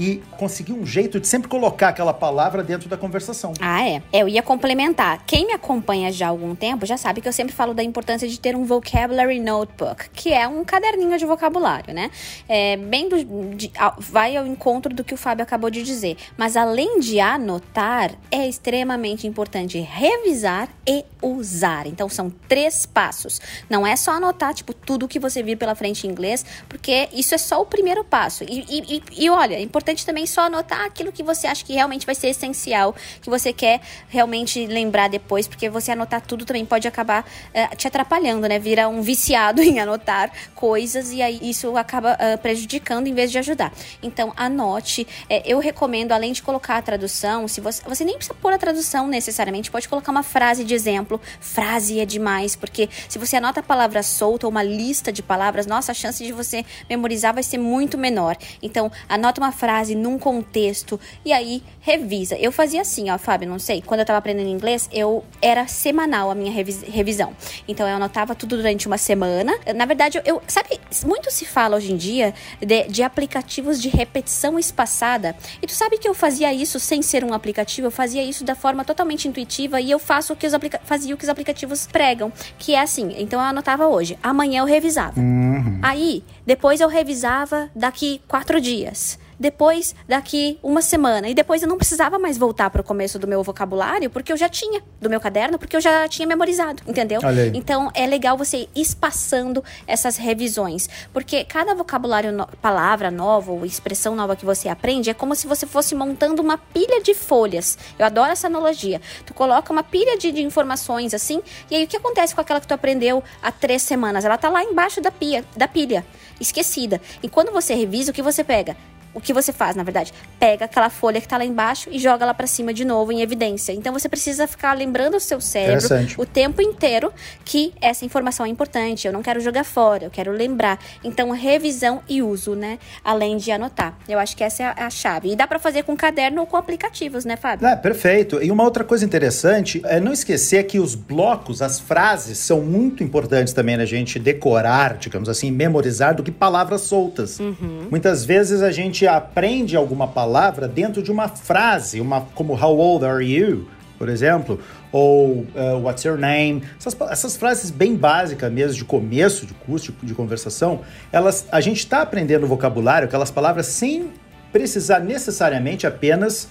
e 0.00 0.22
conseguir 0.38 0.72
um 0.72 0.86
jeito 0.86 1.20
de 1.20 1.28
sempre 1.28 1.46
colocar 1.46 1.88
aquela 1.88 2.14
palavra 2.14 2.64
dentro 2.64 2.88
da 2.88 2.96
conversação. 2.96 3.52
Ah, 3.60 3.86
é. 3.86 4.02
Eu 4.10 4.26
ia 4.26 4.42
complementar. 4.42 5.22
Quem 5.26 5.46
me 5.46 5.52
acompanha 5.52 6.10
já 6.10 6.26
há 6.26 6.28
algum 6.30 6.54
tempo 6.54 6.86
já 6.86 6.96
sabe 6.96 7.20
que 7.20 7.28
eu 7.28 7.32
sempre 7.34 7.52
falo 7.52 7.74
da 7.74 7.82
importância 7.82 8.26
de 8.26 8.40
ter 8.40 8.56
um 8.56 8.64
vocabulary 8.64 9.38
notebook, 9.38 10.08
que 10.14 10.32
é 10.32 10.48
um 10.48 10.64
caderninho 10.64 11.18
de 11.18 11.26
vocabulário, 11.26 11.92
né? 11.92 12.10
É 12.48 12.78
bem 12.78 13.10
do, 13.10 13.54
de, 13.54 13.70
vai 13.98 14.38
ao 14.38 14.46
encontro 14.46 14.94
do 14.94 15.04
que 15.04 15.12
o 15.12 15.18
Fábio 15.18 15.42
acabou 15.42 15.68
de 15.68 15.82
dizer. 15.82 16.16
Mas 16.34 16.56
além 16.56 16.98
de 17.00 17.20
anotar, 17.20 18.12
é 18.30 18.48
extremamente 18.48 19.26
importante 19.26 19.78
revisar 19.78 20.70
e 20.88 21.04
usar. 21.20 21.86
Então 21.86 22.08
são 22.08 22.30
três 22.48 22.86
passos. 22.86 23.38
Não 23.68 23.86
é 23.86 23.96
só 23.96 24.12
anotar 24.12 24.54
tipo 24.54 24.72
tudo 24.72 25.06
que 25.06 25.18
você 25.18 25.42
vir 25.42 25.56
pela 25.56 25.74
frente 25.74 26.06
em 26.06 26.10
inglês, 26.10 26.42
porque 26.70 27.10
isso 27.12 27.34
é 27.34 27.38
só 27.38 27.60
o 27.60 27.66
primeiro 27.66 28.02
passo. 28.02 28.44
E, 28.44 28.64
e, 28.66 29.02
e 29.24 29.28
olha, 29.28 29.56
é 29.56 29.60
importante 29.60 29.89
importante 29.90 30.06
também 30.06 30.26
só 30.26 30.42
anotar 30.42 30.82
aquilo 30.82 31.10
que 31.10 31.22
você 31.22 31.46
acha 31.46 31.64
que 31.64 31.72
realmente 31.72 32.06
vai 32.06 32.14
ser 32.14 32.28
essencial, 32.28 32.94
que 33.20 33.28
você 33.28 33.52
quer 33.52 33.80
realmente 34.08 34.66
lembrar 34.66 35.08
depois, 35.08 35.48
porque 35.48 35.68
você 35.68 35.92
anotar 35.92 36.20
tudo 36.20 36.44
também 36.44 36.64
pode 36.64 36.86
acabar 36.86 37.24
uh, 37.24 37.76
te 37.76 37.88
atrapalhando, 37.88 38.48
né? 38.48 38.58
Vira 38.58 38.88
um 38.88 39.02
viciado 39.02 39.60
em 39.62 39.80
anotar 39.80 40.30
coisas 40.54 41.12
e 41.12 41.20
aí 41.20 41.38
isso 41.42 41.76
acaba 41.76 42.14
uh, 42.14 42.38
prejudicando 42.38 43.06
em 43.06 43.14
vez 43.14 43.30
de 43.30 43.38
ajudar. 43.38 43.72
Então, 44.02 44.32
anote. 44.36 45.06
É, 45.28 45.42
eu 45.44 45.58
recomendo, 45.58 46.12
além 46.12 46.32
de 46.32 46.42
colocar 46.42 46.76
a 46.76 46.82
tradução, 46.82 47.48
se 47.48 47.60
você, 47.60 47.82
você 47.86 48.04
nem 48.04 48.16
precisa 48.16 48.34
pôr 48.34 48.52
a 48.52 48.58
tradução 48.58 49.08
necessariamente, 49.08 49.70
pode 49.70 49.88
colocar 49.88 50.12
uma 50.12 50.22
frase 50.22 50.64
de 50.64 50.74
exemplo. 50.74 51.20
Frase 51.40 51.98
é 51.98 52.04
demais, 52.04 52.54
porque 52.54 52.88
se 53.08 53.18
você 53.18 53.36
anota 53.36 53.60
a 53.60 53.62
palavra 53.62 54.02
solta 54.02 54.46
ou 54.46 54.50
uma 54.50 54.62
lista 54.62 55.12
de 55.12 55.22
palavras, 55.22 55.66
nossa, 55.66 55.92
a 55.92 55.94
chance 55.94 56.24
de 56.24 56.32
você 56.32 56.64
memorizar 56.88 57.34
vai 57.34 57.42
ser 57.42 57.58
muito 57.58 57.98
menor. 57.98 58.36
Então, 58.62 58.90
anota 59.08 59.40
uma 59.40 59.52
frase 59.52 59.69
frase 59.70 59.94
num 59.94 60.18
contexto 60.18 60.98
e 61.24 61.32
aí 61.32 61.62
revisa. 61.80 62.34
Eu 62.36 62.50
fazia 62.50 62.80
assim, 62.80 63.08
ó, 63.08 63.16
Fábio, 63.16 63.48
não 63.48 63.60
sei, 63.60 63.80
quando 63.80 64.00
eu 64.00 64.06
tava 64.06 64.18
aprendendo 64.18 64.48
inglês, 64.48 64.88
eu 64.92 65.24
era 65.40 65.68
semanal 65.68 66.28
a 66.28 66.34
minha 66.34 66.50
revis 66.50 66.82
revisão. 66.82 67.32
Então 67.68 67.86
eu 67.86 67.94
anotava 67.94 68.34
tudo 68.34 68.56
durante 68.56 68.88
uma 68.88 68.98
semana. 68.98 69.52
Na 69.76 69.84
verdade, 69.84 70.20
eu, 70.24 70.42
sabe, 70.48 70.80
muito 71.06 71.30
se 71.30 71.46
fala 71.46 71.76
hoje 71.76 71.92
em 71.92 71.96
dia 71.96 72.34
de, 72.60 72.88
de 72.88 73.02
aplicativos 73.04 73.80
de 73.80 73.88
repetição 73.88 74.58
espaçada. 74.58 75.36
E 75.62 75.66
tu 75.68 75.72
sabe 75.72 75.98
que 75.98 76.08
eu 76.08 76.14
fazia 76.14 76.52
isso 76.52 76.80
sem 76.80 77.00
ser 77.00 77.22
um 77.22 77.32
aplicativo, 77.32 77.86
eu 77.86 77.92
fazia 77.92 78.24
isso 78.24 78.42
da 78.42 78.56
forma 78.56 78.84
totalmente 78.84 79.28
intuitiva 79.28 79.80
e 79.80 79.88
eu 79.88 80.00
faço 80.00 80.32
o 80.32 80.36
que 80.36 80.48
os 80.48 80.54
fazia 80.82 81.14
o 81.14 81.16
que 81.16 81.24
os 81.24 81.30
aplicativos 81.30 81.86
pregam, 81.86 82.32
que 82.58 82.74
é 82.74 82.80
assim. 82.80 83.14
Então 83.18 83.38
eu 83.38 83.46
anotava 83.46 83.86
hoje, 83.86 84.18
amanhã 84.20 84.62
eu 84.62 84.66
revisava. 84.66 85.20
Uhum. 85.20 85.78
Aí, 85.80 86.24
depois 86.44 86.80
eu 86.80 86.88
revisava 86.88 87.70
daqui 87.74 88.20
quatro 88.26 88.60
dias 88.60 89.18
depois 89.40 89.94
daqui 90.06 90.58
uma 90.62 90.82
semana. 90.82 91.26
E 91.30 91.34
depois 91.34 91.62
eu 91.62 91.68
não 91.68 91.78
precisava 91.78 92.18
mais 92.18 92.36
voltar 92.36 92.68
para 92.68 92.82
o 92.82 92.84
começo 92.84 93.18
do 93.18 93.26
meu 93.26 93.42
vocabulário, 93.42 94.10
porque 94.10 94.30
eu 94.30 94.36
já 94.36 94.50
tinha, 94.50 94.82
do 95.00 95.08
meu 95.08 95.18
caderno, 95.18 95.58
porque 95.58 95.74
eu 95.74 95.80
já 95.80 96.06
tinha 96.06 96.28
memorizado, 96.28 96.82
entendeu? 96.86 97.20
Então 97.54 97.90
é 97.94 98.06
legal 98.06 98.36
você 98.36 98.58
ir 98.58 98.68
espaçando 98.74 99.64
essas 99.86 100.18
revisões, 100.18 100.88
porque 101.10 101.42
cada 101.44 101.74
vocabulário, 101.74 102.30
no, 102.30 102.46
palavra 102.60 103.10
nova 103.10 103.50
ou 103.50 103.64
expressão 103.64 104.14
nova 104.14 104.36
que 104.36 104.44
você 104.44 104.68
aprende 104.68 105.08
é 105.08 105.14
como 105.14 105.34
se 105.34 105.46
você 105.46 105.66
fosse 105.66 105.94
montando 105.94 106.42
uma 106.42 106.58
pilha 106.58 107.02
de 107.02 107.14
folhas. 107.14 107.78
Eu 107.98 108.04
adoro 108.04 108.30
essa 108.30 108.46
analogia. 108.46 109.00
Tu 109.24 109.32
coloca 109.32 109.72
uma 109.72 109.82
pilha 109.82 110.18
de, 110.18 110.30
de 110.30 110.42
informações 110.42 111.14
assim, 111.14 111.40
e 111.70 111.76
aí 111.76 111.84
o 111.84 111.88
que 111.88 111.96
acontece 111.96 112.34
com 112.34 112.42
aquela 112.42 112.60
que 112.60 112.66
tu 112.66 112.74
aprendeu 112.74 113.24
há 113.42 113.50
três 113.50 113.80
semanas? 113.80 114.24
Ela 114.24 114.36
tá 114.36 114.50
lá 114.50 114.62
embaixo 114.62 115.00
da, 115.00 115.10
pia, 115.10 115.44
da 115.56 115.66
pilha, 115.66 116.04
esquecida. 116.38 117.00
E 117.22 117.28
quando 117.28 117.50
você 117.50 117.74
revisa, 117.74 118.10
o 118.10 118.14
que 118.14 118.22
você 118.22 118.44
pega? 118.44 118.76
O 119.14 119.20
que 119.20 119.32
você 119.32 119.52
faz, 119.52 119.76
na 119.76 119.82
verdade? 119.82 120.12
Pega 120.38 120.64
aquela 120.64 120.90
folha 120.90 121.20
que 121.20 121.26
está 121.26 121.36
lá 121.36 121.44
embaixo 121.44 121.88
e 121.90 121.98
joga 121.98 122.24
lá 122.24 122.34
para 122.34 122.46
cima 122.46 122.72
de 122.72 122.84
novo 122.84 123.12
em 123.12 123.20
evidência. 123.22 123.72
Então 123.72 123.92
você 123.92 124.08
precisa 124.08 124.46
ficar 124.46 124.72
lembrando 124.72 125.16
o 125.16 125.20
seu 125.20 125.40
cérebro 125.40 125.88
o 126.16 126.26
tempo 126.26 126.62
inteiro 126.62 127.12
que 127.44 127.72
essa 127.80 128.04
informação 128.04 128.46
é 128.46 128.48
importante. 128.48 129.06
Eu 129.06 129.12
não 129.12 129.22
quero 129.22 129.40
jogar 129.40 129.64
fora, 129.64 130.04
eu 130.04 130.10
quero 130.10 130.32
lembrar. 130.32 130.78
Então 131.02 131.30
revisão 131.30 132.02
e 132.08 132.22
uso, 132.22 132.54
né? 132.54 132.78
Além 133.04 133.36
de 133.36 133.50
anotar. 133.50 133.96
Eu 134.08 134.18
acho 134.18 134.36
que 134.36 134.44
essa 134.44 134.62
é 134.62 134.82
a 134.82 134.90
chave. 134.90 135.32
E 135.32 135.36
dá 135.36 135.46
para 135.46 135.58
fazer 135.58 135.82
com 135.84 135.96
caderno 135.96 136.40
ou 136.40 136.46
com 136.46 136.56
aplicativos, 136.56 137.24
né, 137.24 137.36
Fábio? 137.36 137.66
É, 137.66 137.76
perfeito. 137.76 138.42
E 138.42 138.50
uma 138.50 138.64
outra 138.64 138.84
coisa 138.84 139.04
interessante 139.04 139.80
é 139.84 139.98
não 139.98 140.12
esquecer 140.12 140.64
que 140.64 140.78
os 140.78 140.94
blocos, 140.94 141.62
as 141.62 141.80
frases 141.80 142.38
são 142.38 142.60
muito 142.60 143.02
importantes 143.02 143.52
também 143.52 143.76
na 143.76 143.84
gente 143.84 144.18
decorar, 144.18 144.96
digamos 144.98 145.28
assim, 145.28 145.50
memorizar 145.50 146.14
do 146.14 146.22
que 146.22 146.30
palavras 146.30 146.82
soltas. 146.82 147.38
Uhum. 147.38 147.88
Muitas 147.90 148.24
vezes 148.24 148.62
a 148.62 148.70
gente 148.70 148.99
gente 149.00 149.06
aprende 149.06 149.76
alguma 149.76 150.06
palavra 150.06 150.68
dentro 150.68 151.02
de 151.02 151.10
uma 151.10 151.28
frase, 151.28 152.00
uma 152.00 152.22
como 152.34 152.52
How 152.52 152.76
old 152.78 153.04
are 153.04 153.24
you? 153.24 153.66
Por 153.96 154.08
exemplo, 154.08 154.58
ou 154.92 155.46
uh, 155.54 155.78
What's 155.82 156.04
your 156.04 156.18
name? 156.18 156.62
Essas, 156.78 156.96
essas, 157.10 157.36
frases 157.36 157.70
bem 157.70 157.94
básicas 157.94 158.50
mesmo, 158.50 158.76
de 158.76 158.84
começo 158.84 159.46
de 159.46 159.54
curso, 159.54 159.92
de, 159.92 160.06
de 160.06 160.14
conversação, 160.14 160.80
elas, 161.12 161.46
a 161.52 161.60
gente 161.60 161.78
está 161.78 162.02
aprendendo 162.02 162.46
vocabulário, 162.46 163.06
aquelas 163.06 163.30
palavras 163.30 163.66
sem 163.66 164.10
precisar 164.52 165.00
necessariamente 165.00 165.86
apenas 165.86 166.48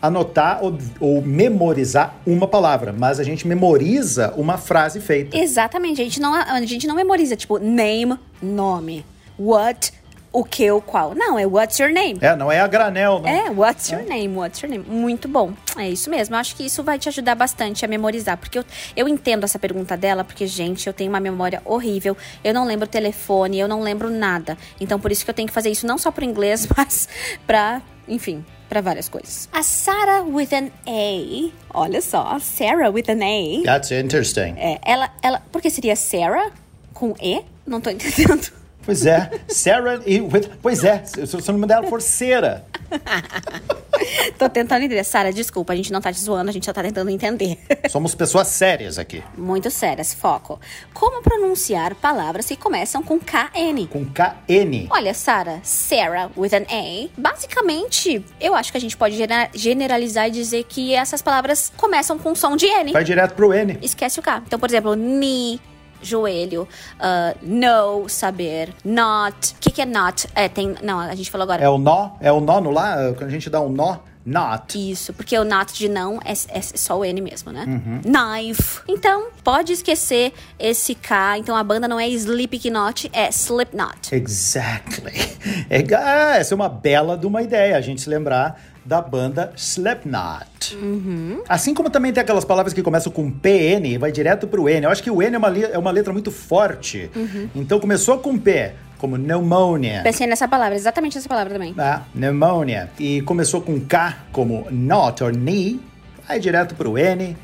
anotar 0.00 0.62
ou, 0.62 0.76
ou, 1.00 1.22
memorizar 1.22 2.16
uma 2.26 2.46
palavra, 2.46 2.94
mas 2.96 3.20
a 3.20 3.24
gente 3.24 3.46
memoriza 3.46 4.32
uma 4.36 4.56
frase 4.58 5.00
feita. 5.00 5.36
Exatamente, 5.36 6.00
a 6.00 6.04
gente 6.04 6.20
não, 6.20 6.34
a 6.34 6.60
gente 6.62 6.86
não 6.86 6.94
memoriza, 6.94 7.36
tipo, 7.36 7.58
name, 7.58 8.18
nome. 8.42 9.04
What, 9.38 9.92
o 10.36 10.44
que 10.44 10.70
ou 10.70 10.82
qual. 10.82 11.14
Não, 11.14 11.38
é 11.38 11.46
what's 11.46 11.78
your 11.78 11.90
name. 11.90 12.18
É, 12.20 12.36
não 12.36 12.52
é 12.52 12.60
a 12.60 12.66
granel, 12.66 13.20
não. 13.20 13.26
É, 13.26 13.48
what's 13.48 13.88
your 13.88 14.02
é. 14.02 14.04
name, 14.04 14.36
what's 14.36 14.60
your 14.60 14.70
name. 14.70 14.84
Muito 14.86 15.26
bom. 15.26 15.54
É 15.78 15.88
isso 15.88 16.10
mesmo. 16.10 16.34
Eu 16.34 16.38
acho 16.38 16.54
que 16.54 16.66
isso 16.66 16.82
vai 16.82 16.98
te 16.98 17.08
ajudar 17.08 17.34
bastante 17.34 17.86
a 17.86 17.88
memorizar. 17.88 18.36
Porque 18.36 18.58
eu, 18.58 18.64
eu 18.94 19.08
entendo 19.08 19.44
essa 19.44 19.58
pergunta 19.58 19.96
dela, 19.96 20.24
porque, 20.24 20.46
gente, 20.46 20.86
eu 20.86 20.92
tenho 20.92 21.08
uma 21.08 21.20
memória 21.20 21.62
horrível. 21.64 22.14
Eu 22.44 22.52
não 22.52 22.66
lembro 22.66 22.84
o 22.84 22.88
telefone, 22.88 23.58
eu 23.58 23.66
não 23.66 23.80
lembro 23.80 24.10
nada. 24.10 24.58
Então, 24.78 25.00
por 25.00 25.10
isso 25.10 25.24
que 25.24 25.30
eu 25.30 25.34
tenho 25.34 25.48
que 25.48 25.54
fazer 25.54 25.70
isso 25.70 25.86
não 25.86 25.96
só 25.96 26.10
pro 26.10 26.22
inglês, 26.22 26.68
mas 26.76 27.08
pra, 27.46 27.80
enfim, 28.06 28.44
para 28.68 28.82
várias 28.82 29.08
coisas. 29.08 29.48
A 29.54 29.62
Sarah 29.62 30.20
with 30.20 30.50
an 30.52 30.68
A, 30.86 31.50
olha 31.72 32.02
só, 32.02 32.38
Sarah 32.40 32.90
with 32.90 33.04
an 33.08 33.24
A. 33.24 33.62
That's 33.64 33.90
interesting. 33.90 34.54
É, 34.58 34.78
ela, 34.84 35.10
ela, 35.22 35.42
porque 35.50 35.70
seria 35.70 35.96
Sarah 35.96 36.50
com 36.92 37.14
E? 37.22 37.40
Não 37.66 37.80
tô 37.80 37.88
entendendo. 37.90 38.52
Pois 38.86 39.04
é, 39.04 39.30
Sarah 39.48 40.00
e. 40.06 40.22
Pois 40.62 40.84
é, 40.84 41.04
se 41.04 41.36
o 41.36 41.52
nome 41.52 41.66
dela 41.66 41.86
for 41.88 42.00
Cera. 42.00 42.64
Tô 44.38 44.48
tentando 44.48 44.84
entender. 44.84 45.02
Sara, 45.04 45.32
desculpa, 45.32 45.72
a 45.72 45.76
gente 45.76 45.92
não 45.92 46.00
tá 46.00 46.12
te 46.12 46.20
zoando, 46.20 46.50
a 46.50 46.52
gente 46.52 46.64
só 46.64 46.72
tá 46.72 46.82
tentando 46.82 47.10
entender. 47.10 47.58
Somos 47.90 48.14
pessoas 48.14 48.46
sérias 48.48 48.98
aqui. 48.98 49.22
Muito 49.36 49.70
sérias, 49.70 50.14
foco. 50.14 50.60
Como 50.94 51.22
pronunciar 51.22 51.94
palavras 51.96 52.46
que 52.46 52.56
começam 52.56 53.02
com 53.02 53.18
KN? 53.18 53.86
Com 53.90 54.04
KN. 54.04 54.86
Olha, 54.90 55.14
Sara, 55.14 55.60
Sarah 55.62 56.30
with 56.36 56.54
an 56.54 56.66
A. 56.70 57.08
Basicamente, 57.16 58.24
eu 58.40 58.54
acho 58.54 58.70
que 58.70 58.78
a 58.78 58.80
gente 58.80 58.96
pode 58.96 59.16
generalizar 59.54 60.28
e 60.28 60.30
dizer 60.30 60.64
que 60.64 60.94
essas 60.94 61.22
palavras 61.22 61.72
começam 61.76 62.18
com 62.18 62.34
som 62.34 62.56
de 62.56 62.66
N. 62.66 62.92
Vai 62.92 63.04
direto 63.04 63.34
pro 63.34 63.52
N. 63.52 63.78
Esquece 63.82 64.20
o 64.20 64.22
K. 64.22 64.42
Então, 64.46 64.58
por 64.58 64.68
exemplo, 64.68 64.94
knee, 64.94 65.60
joelho, 66.02 66.68
uh, 66.98 67.46
know, 67.46 68.08
saber, 68.08 68.72
not. 68.84 69.54
O 69.54 69.60
que, 69.60 69.70
que 69.70 69.82
é 69.82 69.86
not? 69.86 70.28
É, 70.34 70.48
tem. 70.48 70.74
Não, 70.82 70.98
a 70.98 71.14
gente 71.14 71.30
falou 71.30 71.44
agora. 71.44 71.62
É 71.62 71.68
o 71.68 71.78
nó? 71.78 72.12
É 72.20 72.30
o 72.32 72.40
nó 72.40 72.60
no 72.60 72.70
lá? 72.70 72.96
Quando 73.14 73.24
a 73.24 73.30
gente 73.30 73.50
dá 73.50 73.60
um 73.60 73.68
nó? 73.68 73.98
Not. 74.26 74.76
Isso, 74.90 75.12
porque 75.12 75.38
o 75.38 75.44
not 75.44 75.72
de 75.72 75.88
não 75.88 76.18
é, 76.24 76.32
é 76.32 76.60
só 76.60 76.98
o 76.98 77.04
N 77.04 77.20
mesmo, 77.20 77.52
né? 77.52 77.64
Uhum. 77.64 78.00
Knife. 78.02 78.80
Então, 78.88 79.28
pode 79.44 79.72
esquecer 79.72 80.32
esse 80.58 80.96
K. 80.96 81.38
Então, 81.38 81.54
a 81.54 81.62
banda 81.62 81.86
não 81.86 82.00
é 82.00 82.08
Slipknot, 82.08 83.08
é 83.12 83.28
Slipknot. 83.28 84.12
Exactly. 84.12 85.14
É, 85.70 85.78
ah, 85.94 86.36
essa 86.36 86.54
é 86.54 86.56
uma 86.56 86.68
bela 86.68 87.16
de 87.16 87.26
uma 87.26 87.40
ideia, 87.40 87.76
a 87.76 87.80
gente 87.80 88.00
se 88.00 88.10
lembrar 88.10 88.60
da 88.86 89.02
banda 89.02 89.52
Slipknot. 89.56 90.76
Uhum. 90.80 91.42
Assim 91.48 91.74
como 91.74 91.90
também 91.90 92.12
tem 92.12 92.22
aquelas 92.22 92.44
palavras 92.44 92.72
que 92.72 92.82
começam 92.82 93.12
com 93.12 93.30
PN 93.30 93.84
e 93.84 93.98
vai 93.98 94.12
direto 94.12 94.46
pro 94.46 94.68
N. 94.68 94.84
Eu 94.84 94.90
acho 94.90 95.02
que 95.02 95.10
o 95.10 95.20
N 95.20 95.34
é 95.34 95.38
uma, 95.38 95.58
é 95.58 95.78
uma 95.78 95.90
letra 95.90 96.12
muito 96.12 96.30
forte. 96.30 97.10
Uhum. 97.14 97.50
Então 97.54 97.80
começou 97.80 98.18
com 98.18 98.38
P, 98.38 98.72
como 98.96 99.18
pneumonia. 99.18 100.02
Pensei 100.04 100.26
nessa 100.26 100.46
palavra, 100.46 100.76
exatamente 100.76 101.18
essa 101.18 101.28
palavra 101.28 101.52
também. 101.52 101.74
Ah, 101.76 102.02
pneumonia. 102.12 102.88
E 102.98 103.20
começou 103.22 103.60
com 103.60 103.80
K, 103.80 104.18
como 104.30 104.66
not 104.70 105.22
or 105.24 105.32
knee, 105.32 105.80
vai 106.26 106.38
direto 106.38 106.76
pro 106.76 106.96
N 106.96 107.36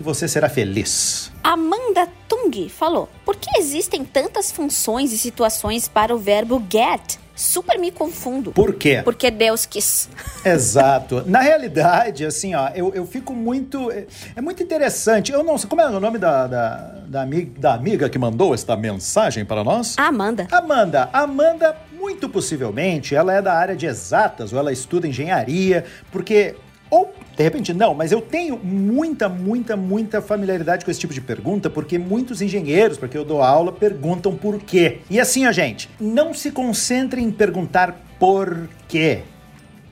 e 0.00 0.02
você 0.02 0.26
será 0.26 0.48
feliz. 0.48 1.30
Amanda 1.42 2.08
Tung 2.26 2.68
falou: 2.70 3.10
Por 3.26 3.36
que 3.36 3.58
existem 3.58 4.04
tantas 4.04 4.50
funções 4.50 5.12
e 5.12 5.18
situações 5.18 5.86
para 5.86 6.14
o 6.14 6.18
verbo 6.18 6.62
get? 6.70 7.18
Super 7.38 7.78
me 7.78 7.90
confundo. 7.90 8.52
Por 8.52 8.74
quê? 8.74 9.00
Porque 9.04 9.30
Deus 9.30 9.64
quis. 9.64 10.08
Exato. 10.44 11.22
Na 11.26 11.40
realidade, 11.40 12.24
assim, 12.24 12.54
ó, 12.54 12.68
eu, 12.74 12.92
eu 12.94 13.06
fico 13.06 13.32
muito. 13.32 13.90
É, 13.90 14.06
é 14.36 14.40
muito 14.40 14.62
interessante. 14.62 15.32
Eu 15.32 15.44
não 15.44 15.56
sei. 15.56 15.68
Como 15.68 15.80
é 15.80 15.88
o 15.88 16.00
nome 16.00 16.18
da, 16.18 16.46
da, 16.46 16.76
da, 17.06 17.22
amiga, 17.22 17.60
da 17.60 17.74
amiga 17.74 18.08
que 18.08 18.18
mandou 18.18 18.52
esta 18.52 18.76
mensagem 18.76 19.44
para 19.44 19.62
nós? 19.62 19.94
Amanda. 19.96 20.48
Amanda. 20.50 21.08
Amanda, 21.12 21.76
muito 21.98 22.28
possivelmente, 22.28 23.14
ela 23.14 23.32
é 23.32 23.40
da 23.40 23.54
área 23.54 23.76
de 23.76 23.86
exatas 23.86 24.52
ou 24.52 24.58
ela 24.58 24.72
estuda 24.72 25.06
engenharia, 25.06 25.84
porque 26.10 26.54
ou, 26.90 27.12
de 27.38 27.44
repente, 27.44 27.72
não, 27.72 27.94
mas 27.94 28.10
eu 28.10 28.20
tenho 28.20 28.58
muita, 28.58 29.28
muita, 29.28 29.76
muita 29.76 30.20
familiaridade 30.20 30.84
com 30.84 30.90
esse 30.90 30.98
tipo 30.98 31.14
de 31.14 31.20
pergunta, 31.20 31.70
porque 31.70 31.96
muitos 31.96 32.42
engenheiros, 32.42 32.98
porque 32.98 33.16
eu 33.16 33.24
dou 33.24 33.40
aula, 33.40 33.70
perguntam 33.70 34.34
por 34.34 34.58
quê. 34.58 34.98
E 35.08 35.20
assim, 35.20 35.46
ó, 35.46 35.52
gente, 35.52 35.88
não 36.00 36.34
se 36.34 36.50
concentre 36.50 37.22
em 37.22 37.30
perguntar 37.30 37.96
por 38.18 38.68
quê, 38.88 39.20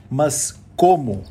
mas 0.09 0.59
como. 0.77 1.23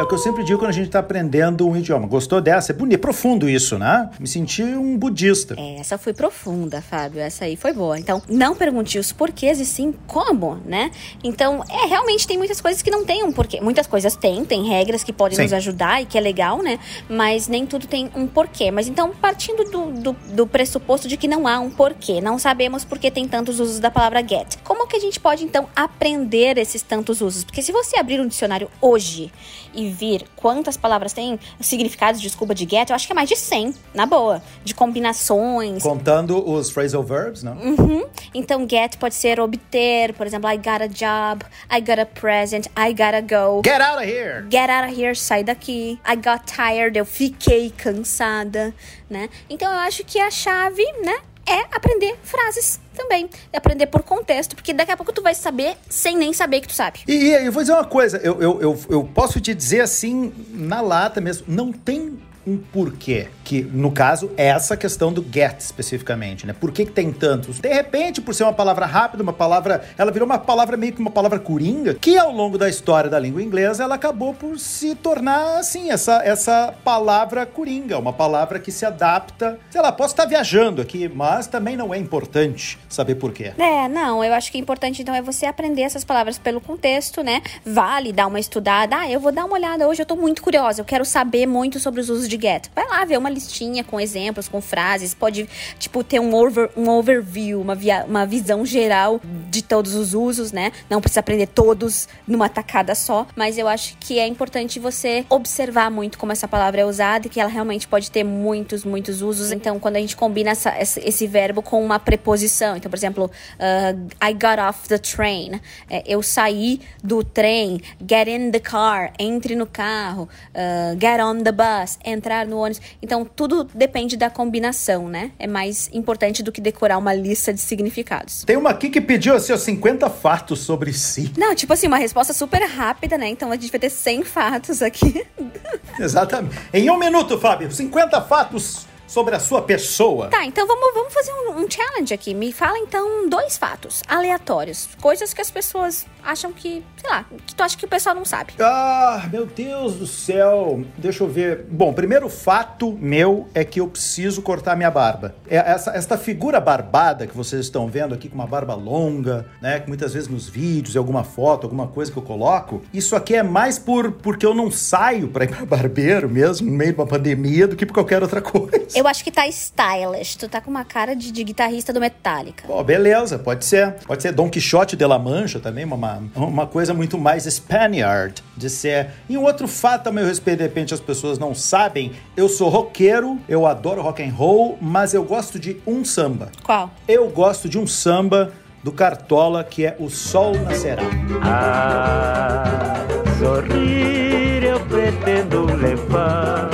É 0.00 0.02
o 0.02 0.08
que 0.08 0.14
eu 0.14 0.18
sempre 0.18 0.42
digo 0.42 0.58
quando 0.58 0.70
a 0.70 0.74
gente 0.74 0.88
está 0.88 0.98
aprendendo 0.98 1.66
um 1.68 1.76
idioma. 1.76 2.08
Gostou 2.08 2.40
dessa? 2.40 2.72
É 2.72 2.74
bonito, 2.74 2.98
profundo 2.98 3.48
isso, 3.48 3.78
né? 3.78 4.10
Me 4.18 4.26
senti 4.26 4.64
um 4.64 4.98
budista. 4.98 5.54
É, 5.56 5.76
essa 5.78 5.96
foi 5.96 6.12
profunda, 6.12 6.82
Fábio. 6.82 7.20
Essa 7.20 7.44
aí 7.44 7.54
foi 7.54 7.72
boa. 7.72 7.96
Então, 7.96 8.20
não 8.28 8.56
pergunte 8.56 8.98
os 8.98 9.12
porquês 9.12 9.60
e 9.60 9.64
sim 9.64 9.94
como, 10.08 10.56
né? 10.66 10.90
Então, 11.22 11.62
é, 11.70 11.86
realmente 11.86 12.26
tem 12.26 12.36
muitas 12.36 12.60
coisas 12.60 12.82
que 12.82 12.90
não 12.90 13.04
tem 13.04 13.22
um 13.22 13.30
porquê. 13.30 13.60
Muitas 13.60 13.86
coisas 13.86 14.16
tem, 14.16 14.44
tem 14.44 14.64
regras 14.64 15.04
que 15.04 15.12
podem 15.12 15.36
sim. 15.36 15.42
nos 15.44 15.52
ajudar 15.52 16.02
e 16.02 16.06
que 16.06 16.18
é 16.18 16.20
legal, 16.20 16.60
né? 16.60 16.80
Mas 17.08 17.46
nem 17.46 17.64
tudo 17.64 17.86
tem 17.86 18.10
um 18.16 18.26
porquê. 18.26 18.72
Mas 18.72 18.88
então, 18.88 19.12
partindo 19.12 19.62
do, 19.70 19.92
do, 19.92 20.16
do 20.34 20.46
pressuposto 20.46 21.06
de 21.06 21.16
que 21.16 21.28
não 21.28 21.46
há 21.46 21.60
um 21.60 21.70
porquê, 21.70 22.20
não 22.20 22.36
sabemos 22.36 22.84
por 22.84 22.98
que 22.98 23.12
tem 23.12 23.28
tantos 23.28 23.60
usos 23.60 23.78
da 23.78 23.92
palavra 23.92 24.26
get. 24.26 24.56
Como 24.64 24.88
que 24.88 24.96
a 24.96 25.00
gente 25.00 25.20
pode, 25.20 25.44
então, 25.44 25.68
aprender 25.76 26.58
esses 26.58 26.82
tantos 26.82 27.20
usos? 27.20 27.44
Porque 27.44 27.62
se 27.62 27.70
você 27.70 27.96
abrir 27.96 28.20
um 28.20 28.26
dicionário 28.26 28.55
dicionário 28.56 28.70
hoje 28.80 29.30
e 29.74 29.90
vir 29.90 30.24
quantas 30.34 30.76
palavras 30.76 31.12
tem 31.12 31.38
significados, 31.60 32.20
desculpa, 32.20 32.54
de 32.54 32.66
get, 32.68 32.88
eu 32.88 32.96
acho 32.96 33.06
que 33.06 33.12
é 33.12 33.14
mais 33.14 33.28
de 33.28 33.36
100, 33.36 33.74
na 33.92 34.06
boa. 34.06 34.42
De 34.64 34.74
combinações. 34.74 35.82
Contando 35.82 36.48
os 36.48 36.70
phrasal 36.70 37.02
verbs, 37.02 37.42
não? 37.42 37.56
Uhum. 37.56 38.06
Então, 38.32 38.66
get 38.68 38.96
pode 38.96 39.14
ser 39.14 39.38
obter, 39.38 40.14
por 40.14 40.26
exemplo, 40.26 40.50
I 40.50 40.56
got 40.56 40.80
a 40.80 40.86
job, 40.86 41.44
I 41.70 41.80
got 41.80 42.00
a 42.00 42.06
present, 42.06 42.66
I 42.76 42.92
gotta 42.92 43.20
go. 43.20 43.60
Get 43.64 43.82
out 43.82 43.98
of 43.98 44.10
here! 44.10 44.46
Get 44.50 44.70
out 44.70 44.90
of 44.90 44.98
here, 44.98 45.14
sai 45.14 45.44
daqui. 45.44 46.00
I 46.06 46.16
got 46.16 46.46
tired, 46.46 46.96
eu 46.96 47.04
fiquei 47.04 47.70
cansada, 47.70 48.74
né? 49.10 49.28
Então, 49.50 49.70
eu 49.70 49.78
acho 49.80 50.04
que 50.04 50.18
a 50.18 50.30
chave, 50.30 50.84
né? 51.04 51.20
É 51.46 51.66
aprender 51.74 52.16
frases 52.22 52.80
também. 52.94 53.28
É 53.52 53.58
aprender 53.58 53.86
por 53.86 54.02
contexto, 54.02 54.56
porque 54.56 54.72
daqui 54.72 54.90
a 54.90 54.96
pouco 54.96 55.12
tu 55.12 55.22
vai 55.22 55.34
saber 55.34 55.76
sem 55.88 56.16
nem 56.16 56.32
saber 56.32 56.60
que 56.60 56.68
tu 56.68 56.74
sabe. 56.74 57.00
E, 57.06 57.12
e 57.12 57.46
eu 57.46 57.52
vou 57.52 57.62
dizer 57.62 57.72
uma 57.72 57.84
coisa, 57.84 58.18
eu, 58.18 58.40
eu, 58.42 58.60
eu, 58.60 58.80
eu 58.88 59.04
posso 59.04 59.40
te 59.40 59.54
dizer 59.54 59.80
assim, 59.80 60.32
na 60.50 60.80
lata 60.80 61.20
mesmo, 61.20 61.46
não 61.48 61.72
tem 61.72 62.18
um 62.46 62.56
porquê. 62.56 63.28
Que, 63.44 63.62
no 63.62 63.90
caso, 63.90 64.30
é 64.36 64.46
essa 64.46 64.76
questão 64.76 65.12
do 65.12 65.24
get 65.32 65.60
especificamente, 65.60 66.46
né? 66.46 66.52
Por 66.52 66.72
que, 66.72 66.84
que 66.84 66.92
tem 66.92 67.12
tantos? 67.12 67.60
De 67.60 67.68
repente, 67.68 68.20
por 68.20 68.34
ser 68.34 68.44
uma 68.44 68.52
palavra 68.52 68.86
rápida, 68.86 69.22
uma 69.22 69.32
palavra. 69.32 69.84
Ela 69.96 70.10
virou 70.10 70.26
uma 70.26 70.38
palavra 70.38 70.76
meio 70.76 70.92
que 70.92 71.00
uma 71.00 71.10
palavra 71.10 71.38
coringa, 71.38 71.94
que 71.94 72.16
ao 72.16 72.32
longo 72.32 72.58
da 72.58 72.68
história 72.68 73.10
da 73.10 73.18
língua 73.18 73.42
inglesa, 73.42 73.84
ela 73.84 73.94
acabou 73.94 74.34
por 74.34 74.58
se 74.58 74.94
tornar, 74.94 75.58
assim, 75.58 75.90
essa, 75.90 76.22
essa 76.24 76.74
palavra 76.84 77.46
coringa, 77.46 77.98
uma 77.98 78.12
palavra 78.12 78.58
que 78.58 78.72
se 78.72 78.84
adapta. 78.84 79.58
Sei 79.70 79.80
lá, 79.80 79.92
posso 79.92 80.14
estar 80.14 80.26
viajando 80.26 80.80
aqui, 80.82 81.08
mas 81.08 81.46
também 81.46 81.76
não 81.76 81.94
é 81.94 81.98
importante 81.98 82.78
saber 82.88 83.16
por 83.16 83.32
quê. 83.32 83.52
É, 83.58 83.88
não, 83.88 84.22
eu 84.22 84.32
acho 84.34 84.50
que 84.50 84.58
é 84.58 84.60
importante 84.60 85.02
então 85.02 85.14
é 85.14 85.22
você 85.22 85.46
aprender 85.46 85.82
essas 85.82 86.04
palavras 86.04 86.38
pelo 86.38 86.60
contexto, 86.60 87.22
né? 87.22 87.42
Vale 87.64 88.12
dar 88.12 88.26
uma 88.26 88.40
estudada. 88.40 88.96
Ah, 88.96 89.10
eu 89.10 89.20
vou 89.20 89.32
dar 89.32 89.44
uma 89.44 89.54
olhada 89.54 89.88
hoje, 89.88 90.02
eu 90.02 90.06
tô 90.06 90.16
muito 90.16 90.42
curiosa, 90.42 90.80
eu 90.80 90.84
quero 90.84 91.04
saber 91.04 91.46
muito 91.46 91.78
sobre 91.80 92.00
os 92.00 92.10
usos 92.10 92.28
de 92.28 92.35
de 92.36 92.42
get. 92.42 92.68
Vai 92.74 92.86
lá 92.88 93.04
ver 93.04 93.18
uma 93.18 93.30
listinha 93.30 93.82
com 93.82 94.00
exemplos, 94.00 94.48
com 94.48 94.60
frases, 94.60 95.14
pode, 95.14 95.48
tipo, 95.78 96.04
ter 96.04 96.20
um, 96.20 96.34
over, 96.34 96.70
um 96.76 96.88
overview, 96.88 97.60
uma, 97.60 97.74
via, 97.74 98.04
uma 98.04 98.26
visão 98.26 98.64
geral 98.64 99.20
de 99.50 99.62
todos 99.62 99.94
os 99.94 100.14
usos, 100.14 100.52
né? 100.52 100.72
Não 100.88 101.00
precisa 101.00 101.20
aprender 101.20 101.46
todos 101.46 102.08
numa 102.26 102.48
tacada 102.48 102.94
só, 102.94 103.26
mas 103.34 103.58
eu 103.58 103.68
acho 103.68 103.96
que 103.98 104.18
é 104.18 104.26
importante 104.26 104.78
você 104.78 105.24
observar 105.28 105.90
muito 105.90 106.18
como 106.18 106.32
essa 106.32 106.46
palavra 106.46 106.80
é 106.80 106.84
usada 106.84 107.26
e 107.26 107.30
que 107.30 107.40
ela 107.40 107.50
realmente 107.50 107.86
pode 107.88 108.10
ter 108.10 108.24
muitos, 108.24 108.84
muitos 108.84 109.22
usos. 109.22 109.52
Então, 109.52 109.78
quando 109.78 109.96
a 109.96 110.00
gente 110.00 110.16
combina 110.16 110.50
essa, 110.50 110.74
esse 110.78 111.26
verbo 111.26 111.62
com 111.62 111.84
uma 111.84 111.98
preposição, 111.98 112.76
então, 112.76 112.90
por 112.90 112.96
exemplo, 112.96 113.30
uh, 113.58 114.26
I 114.26 114.32
got 114.32 114.58
off 114.60 114.88
the 114.88 114.98
train, 114.98 115.60
é, 115.88 116.02
eu 116.06 116.22
saí 116.22 116.80
do 117.02 117.22
trem, 117.22 117.80
get 118.08 118.28
in 118.28 118.50
the 118.50 118.60
car, 118.60 119.12
entre 119.18 119.54
no 119.54 119.66
carro, 119.66 120.28
uh, 120.54 120.98
get 121.00 121.20
on 121.20 121.42
the 121.42 121.52
bus, 121.52 121.98
entrar 122.26 122.44
no 122.44 122.58
ônibus. 122.58 122.82
Então, 123.00 123.24
tudo 123.24 123.64
depende 123.72 124.16
da 124.16 124.28
combinação, 124.28 125.08
né? 125.08 125.30
É 125.38 125.46
mais 125.46 125.88
importante 125.92 126.42
do 126.42 126.50
que 126.50 126.60
decorar 126.60 126.98
uma 126.98 127.14
lista 127.14 127.54
de 127.54 127.60
significados. 127.60 128.42
Tem 128.44 128.56
uma 128.56 128.70
aqui 128.70 128.90
que 128.90 129.00
pediu, 129.00 129.34
assim, 129.34 129.56
50 129.56 130.10
fatos 130.10 130.60
sobre 130.60 130.92
si. 130.92 131.32
Não, 131.38 131.54
tipo 131.54 131.72
assim, 131.72 131.86
uma 131.86 131.98
resposta 131.98 132.32
super 132.32 132.62
rápida, 132.62 133.16
né? 133.16 133.28
Então, 133.28 133.50
a 133.52 133.54
gente 133.54 133.70
vai 133.70 133.78
ter 133.78 133.90
100 133.90 134.24
fatos 134.24 134.82
aqui. 134.82 135.24
Exatamente. 135.98 136.56
Em 136.72 136.90
um 136.90 136.98
minuto, 136.98 137.38
Fábio, 137.38 137.70
50 137.70 138.20
fatos 138.22 138.86
sobre 139.06 139.36
a 139.36 139.40
sua 139.40 139.62
pessoa. 139.62 140.28
Tá, 140.28 140.44
então 140.44 140.66
vamos, 140.66 140.92
vamos 140.92 141.14
fazer 141.14 141.32
um, 141.32 141.60
um, 141.60 141.70
challenge 141.70 142.12
aqui. 142.12 142.34
Me 142.34 142.52
fala 142.52 142.76
então 142.78 143.28
dois 143.28 143.56
fatos 143.56 144.02
aleatórios. 144.08 144.88
Coisas 145.00 145.32
que 145.32 145.40
as 145.40 145.50
pessoas 145.50 146.04
acham 146.26 146.52
que, 146.52 146.84
sei 146.96 147.10
lá, 147.10 147.24
que 147.46 147.54
tu 147.54 147.62
acha 147.62 147.76
que 147.76 147.84
o 147.84 147.88
pessoal 147.88 148.14
não 148.14 148.24
sabe. 148.24 148.54
Ah, 148.60 149.28
meu 149.30 149.46
Deus 149.46 149.94
do 149.94 150.06
céu. 150.06 150.84
Deixa 150.98 151.22
eu 151.22 151.28
ver. 151.28 151.66
Bom, 151.70 151.92
primeiro 151.92 152.28
fato 152.28 152.92
meu 152.92 153.48
é 153.54 153.64
que 153.64 153.80
eu 153.80 153.88
preciso 153.88 154.42
cortar 154.42 154.76
minha 154.76 154.90
barba. 154.90 155.34
É 155.48 155.56
essa, 155.56 155.92
esta 155.92 156.18
figura 156.18 156.60
barbada 156.60 157.26
que 157.26 157.36
vocês 157.36 157.62
estão 157.62 157.86
vendo 157.86 158.14
aqui 158.14 158.28
com 158.28 158.34
uma 158.34 158.46
barba 158.46 158.74
longa, 158.74 159.46
né? 159.62 159.78
Que 159.80 159.88
muitas 159.88 160.12
vezes 160.12 160.28
nos 160.28 160.48
vídeos, 160.48 160.96
alguma 160.96 161.22
foto, 161.22 161.64
alguma 161.64 161.86
coisa 161.86 162.10
que 162.10 162.18
eu 162.18 162.22
coloco, 162.22 162.82
isso 162.92 163.14
aqui 163.14 163.36
é 163.36 163.42
mais 163.42 163.78
por 163.78 164.12
porque 164.12 164.44
eu 164.44 164.54
não 164.54 164.70
saio 164.70 165.28
para 165.28 165.44
ir 165.44 165.48
para 165.48 165.64
barbeiro 165.64 166.28
mesmo, 166.28 166.68
no 166.70 166.76
meio 166.76 166.92
de 166.92 166.98
uma 166.98 167.06
pandemia, 167.06 167.68
do 167.68 167.76
que 167.76 167.86
por 167.86 167.94
qualquer 167.94 168.22
outra 168.22 168.40
coisa. 168.42 168.86
Eu 168.94 169.06
acho 169.06 169.22
que 169.22 169.30
tá 169.30 169.46
stylish. 169.46 170.36
Tu 170.36 170.48
tá 170.48 170.60
com 170.60 170.70
uma 170.70 170.84
cara 170.84 171.14
de, 171.14 171.30
de 171.30 171.44
guitarrista 171.44 171.92
do 171.92 172.00
Metallica. 172.00 172.66
Pô, 172.66 172.82
beleza, 172.82 173.38
pode 173.38 173.64
ser. 173.64 173.92
Pode 174.06 174.22
ser 174.22 174.32
Don 174.32 174.48
Quixote 174.50 174.96
de 174.96 175.06
La 175.06 175.18
Mancha 175.18 175.60
também, 175.60 175.84
uma, 175.84 176.15
uma, 176.34 176.66
coisa 176.66 176.92
muito 176.94 177.18
mais 177.18 177.44
Spaniard 177.44 178.42
de 178.56 178.68
ser. 178.68 179.08
E 179.28 179.36
um 179.36 179.44
outro 179.44 179.66
fato 179.68 180.08
a 180.08 180.12
meu 180.12 180.26
respeito, 180.26 180.58
de 180.58 180.64
repente 180.64 180.94
as 180.94 181.00
pessoas 181.00 181.38
não 181.38 181.54
sabem, 181.54 182.12
eu 182.36 182.48
sou 182.48 182.68
roqueiro, 182.68 183.38
eu 183.48 183.66
adoro 183.66 184.02
rock 184.02 184.22
and 184.22 184.32
roll, 184.32 184.78
mas 184.80 185.14
eu 185.14 185.24
gosto 185.24 185.58
de 185.58 185.76
um 185.86 186.04
samba. 186.04 186.50
Qual? 186.62 186.90
Eu 187.06 187.28
gosto 187.28 187.68
de 187.68 187.78
um 187.78 187.86
samba 187.86 188.52
do 188.82 188.92
Cartola 188.92 189.64
que 189.64 189.84
é 189.84 189.96
O 189.98 190.08
Sol 190.08 190.54
Nascerá. 190.58 191.02
Ah, 191.42 192.94
sorrir 193.38 194.62
eu 194.62 194.80
pretendo 194.86 195.64
levar 195.64 196.70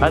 a 0.00 0.10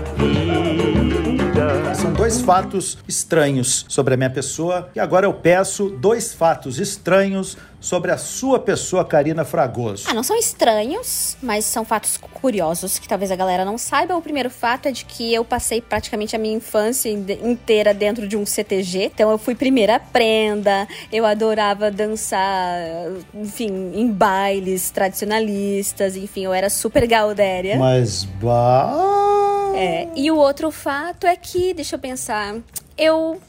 dois 2.34 2.42
fatos 2.42 2.98
estranhos 3.08 3.86
sobre 3.88 4.16
a 4.16 4.18
minha 4.18 4.30
pessoa. 4.30 4.90
E 4.96 5.00
agora 5.00 5.28
eu 5.28 5.34
peço 5.34 5.90
dois 5.90 6.34
fatos 6.34 6.80
estranhos 6.80 7.56
sobre 7.80 8.12
a 8.12 8.18
sua 8.18 8.58
pessoa, 8.60 9.06
Karina 9.06 9.46
Fragoso. 9.46 10.06
Ah, 10.08 10.14
não 10.14 10.24
são 10.24 10.36
estranhos, 10.36 11.38
mas 11.44 11.66
são 11.66 11.86
fatos 11.86 12.18
curiosos 12.18 12.98
que 12.98 13.08
talvez 13.08 13.30
a 13.30 13.36
galera 13.36 13.64
não 13.64 13.78
saiba. 13.78 14.16
O 14.16 14.22
primeiro 14.22 14.50
fato 14.50 14.88
é 14.88 14.92
de 14.92 15.06
que 15.06 15.32
eu 15.32 15.46
passei 15.46 15.80
praticamente 15.80 16.36
a 16.36 16.40
minha 16.40 16.56
infância 16.56 17.10
inteira 17.10 17.94
dentro 17.94 18.28
de 18.28 18.36
um 18.36 18.46
CTG. 18.46 19.12
Então 19.14 19.30
eu 19.30 19.38
fui 19.38 19.54
primeira 19.54 20.00
prenda, 20.00 20.88
eu 21.12 21.26
adorava 21.26 21.92
dançar, 21.92 22.80
enfim, 23.36 23.92
em 23.94 24.12
bailes 24.12 24.90
tradicionalistas, 24.90 26.16
enfim, 26.16 26.46
eu 26.46 26.54
era 26.54 26.70
super 26.70 27.06
gaudéria. 27.06 27.78
Mas 27.78 28.24
bah. 28.42 29.43
É, 29.74 30.08
e 30.16 30.30
o 30.32 30.38
outro 30.38 30.70
fato 30.72 31.26
é 31.26 31.36
que, 31.36 31.74
deixa 31.74 31.96
eu 31.96 32.00
pensar, 32.00 32.56
eu 32.98 33.42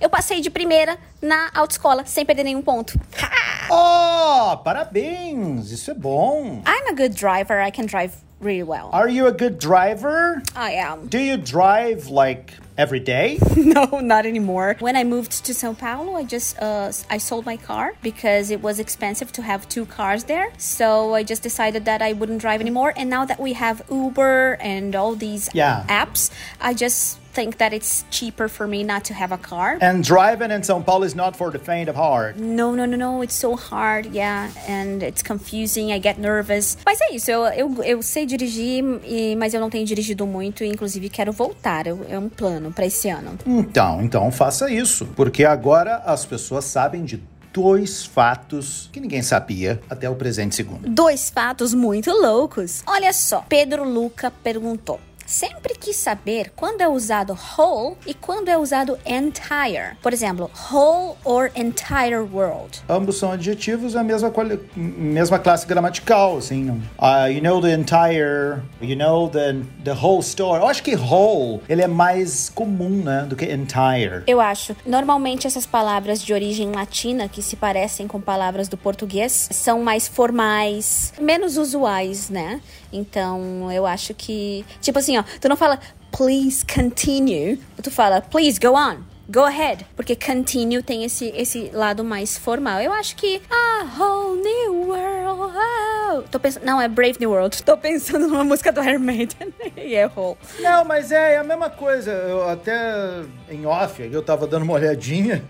eu 0.00 0.10
passei 0.10 0.40
de 0.40 0.50
primeira 0.50 0.98
na 1.20 1.48
autoescola, 1.54 2.04
sem 2.04 2.26
perder 2.26 2.44
nenhum 2.44 2.62
ponto. 2.62 2.98
Oh, 3.70 4.56
parabéns! 4.58 5.70
Isso 5.70 5.92
é 5.92 5.94
bom. 5.94 6.62
I'm 6.66 6.88
a 6.88 6.94
good 6.94 7.14
driver. 7.14 7.64
I 7.64 7.70
can 7.70 7.86
drive 7.86 8.12
really 8.42 8.62
well. 8.62 8.90
Are 8.92 9.08
you 9.08 9.26
a 9.26 9.32
good 9.32 9.58
driver? 9.58 10.42
I 10.56 10.72
am. 10.72 11.06
Do 11.06 11.18
you 11.18 11.36
drive 11.36 12.08
like 12.08 12.52
every 12.76 13.00
day? 13.00 13.38
no, 13.56 13.84
not 14.00 14.26
anymore. 14.26 14.76
When 14.80 14.96
I 14.96 15.04
moved 15.04 15.44
to 15.46 15.52
São 15.52 15.76
Paulo, 15.78 16.16
I 16.16 16.24
just 16.24 16.58
uh, 16.58 16.90
I 17.10 17.18
sold 17.18 17.46
my 17.46 17.56
car 17.56 17.94
because 18.02 18.50
it 18.50 18.62
was 18.62 18.78
expensive 18.78 19.30
to 19.32 19.42
have 19.42 19.68
two 19.68 19.86
cars 19.86 20.24
there. 20.24 20.52
So 20.58 21.14
I 21.14 21.22
just 21.22 21.42
decided 21.42 21.84
that 21.84 22.02
I 22.02 22.12
wouldn't 22.14 22.40
drive 22.40 22.60
anymore. 22.60 22.92
And 22.96 23.08
now 23.08 23.24
that 23.24 23.38
we 23.40 23.52
have 23.54 23.82
Uber 23.90 24.58
and 24.60 24.94
all 24.96 25.14
these 25.14 25.48
Yeah. 25.54 25.84
apps, 25.88 26.30
I 26.60 26.74
just 26.74 27.18
think 27.32 27.56
that 27.58 27.74
it's 27.74 28.04
cheaper 28.10 28.48
for 28.48 28.66
me 28.66 28.84
not 28.84 29.04
to 29.06 29.14
have 29.14 29.32
a 29.32 29.38
car. 29.38 29.78
And 29.80 30.02
driving 30.02 30.50
in 30.54 30.62
São 30.62 30.82
Paulo 30.84 31.04
is 31.04 31.14
not 31.14 31.36
for 31.36 31.50
the 31.50 31.58
faint 31.58 31.88
of 31.88 31.98
heart. 31.98 32.36
No, 32.38 32.72
no, 32.76 32.86
no, 32.86 32.96
no. 32.96 33.22
It's 33.22 33.34
so 33.34 33.56
hard, 33.56 34.06
yeah. 34.14 34.48
And 34.68 35.02
it's 35.02 35.22
confusing. 35.22 35.92
I 35.92 35.98
get 36.00 36.18
nervous. 36.18 36.76
Mas 36.84 37.00
é 37.00 37.14
isso. 37.14 37.30
Eu, 37.30 37.44
eu, 37.46 37.82
eu 37.84 38.02
sei 38.02 38.26
dirigir, 38.26 38.84
e- 39.04 39.34
mas 39.36 39.54
eu 39.54 39.60
não 39.60 39.70
tenho 39.70 39.84
dirigido 39.86 40.26
muito. 40.26 40.62
E, 40.64 40.68
inclusive, 40.68 41.08
quero 41.08 41.32
voltar. 41.32 41.86
Eu- 41.86 42.04
É 42.08 42.18
um 42.18 42.28
plano 42.28 42.72
pra 42.72 42.84
esse 42.86 43.08
ano. 43.08 43.38
Então, 43.46 44.02
então 44.02 44.30
faça 44.30 44.70
isso, 44.70 45.06
porque 45.16 45.44
agora 45.44 45.96
as 46.04 46.24
pessoas 46.26 46.64
sabem 46.66 47.04
de 47.04 47.22
dois 47.52 48.04
fatos 48.06 48.88
que 48.92 48.98
ninguém 49.00 49.20
sabia 49.22 49.80
até 49.88 50.08
o 50.08 50.14
presente 50.14 50.54
segundo. 50.54 50.88
Dois 50.88 51.28
fatos 51.30 51.74
muito 51.74 52.10
loucos. 52.10 52.82
Olha 52.86 53.12
só. 53.12 53.44
Pedro 53.48 53.84
Luca 53.84 54.30
perguntou. 54.42 54.98
Sempre 55.32 55.72
quis 55.74 55.96
saber 55.96 56.52
quando 56.54 56.82
é 56.82 56.88
usado 56.88 57.34
whole 57.56 57.96
e 58.06 58.12
quando 58.12 58.50
é 58.50 58.58
usado 58.58 58.98
entire. 59.06 59.96
Por 60.02 60.12
exemplo, 60.12 60.50
whole 60.70 61.16
or 61.24 61.50
entire 61.56 62.16
world. 62.16 62.82
Ambos 62.86 63.16
são 63.16 63.32
adjetivos, 63.32 63.96
a 63.96 64.04
mesma, 64.04 64.30
mesma 64.76 65.38
classe 65.38 65.66
gramatical, 65.66 66.36
assim. 66.36 66.68
Uh, 66.98 67.30
you 67.30 67.40
know 67.40 67.62
the 67.62 67.72
entire, 67.72 68.60
you 68.82 68.94
know 68.94 69.26
the, 69.26 69.56
the 69.82 69.94
whole 69.94 70.20
story. 70.20 70.60
Eu 70.60 70.68
acho 70.68 70.82
que 70.82 70.94
whole, 70.94 71.62
ele 71.66 71.80
é 71.80 71.88
mais 71.88 72.50
comum, 72.50 73.02
né, 73.02 73.24
do 73.26 73.34
que 73.34 73.46
entire. 73.46 74.24
Eu 74.26 74.38
acho. 74.38 74.76
Normalmente 74.84 75.46
essas 75.46 75.64
palavras 75.64 76.22
de 76.22 76.34
origem 76.34 76.72
latina, 76.72 77.26
que 77.26 77.40
se 77.40 77.56
parecem 77.56 78.06
com 78.06 78.20
palavras 78.20 78.68
do 78.68 78.76
português, 78.76 79.48
são 79.50 79.82
mais 79.82 80.06
formais, 80.06 81.14
menos 81.18 81.56
usuais, 81.56 82.28
né? 82.28 82.60
Então 82.92 83.72
eu 83.72 83.86
acho 83.86 84.12
que. 84.12 84.62
Tipo 84.82 84.98
assim, 84.98 85.16
ó, 85.16 85.21
tu 85.40 85.48
não 85.48 85.56
fala 85.56 85.78
please 86.10 86.64
continue, 86.64 87.58
tu 87.82 87.90
fala 87.90 88.20
please 88.20 88.58
go 88.58 88.74
on. 88.74 89.04
Go 89.28 89.44
ahead, 89.44 89.86
porque 89.96 90.14
continue 90.14 90.82
tem 90.82 91.04
esse, 91.04 91.32
esse 91.34 91.70
lado 91.72 92.04
mais 92.04 92.36
formal. 92.36 92.80
Eu 92.80 92.92
acho 92.92 93.16
que 93.16 93.40
a 93.48 93.84
whole 93.98 94.36
new 94.42 94.88
world. 94.88 95.56
Oh. 95.56 96.22
Tô 96.30 96.38
pensando, 96.38 96.64
não, 96.66 96.80
é 96.80 96.88
Brave 96.88 97.16
New 97.18 97.30
World. 97.30 97.62
Tô 97.62 97.76
pensando 97.76 98.28
numa 98.28 98.44
música 98.44 98.70
do 98.70 98.82
Iron 98.82 98.98
Maiden 98.98 99.54
e 99.76 99.94
é 99.94 100.06
whole. 100.06 100.36
Não, 100.60 100.84
mas 100.84 101.10
é, 101.12 101.34
é 101.34 101.38
a 101.38 101.44
mesma 101.44 101.70
coisa. 101.70 102.10
Eu 102.10 102.46
até 102.46 103.22
em 103.48 103.64
off, 103.64 104.02
eu 104.02 104.22
tava 104.22 104.46
dando 104.46 104.64
uma 104.64 104.74
olhadinha. 104.74 105.42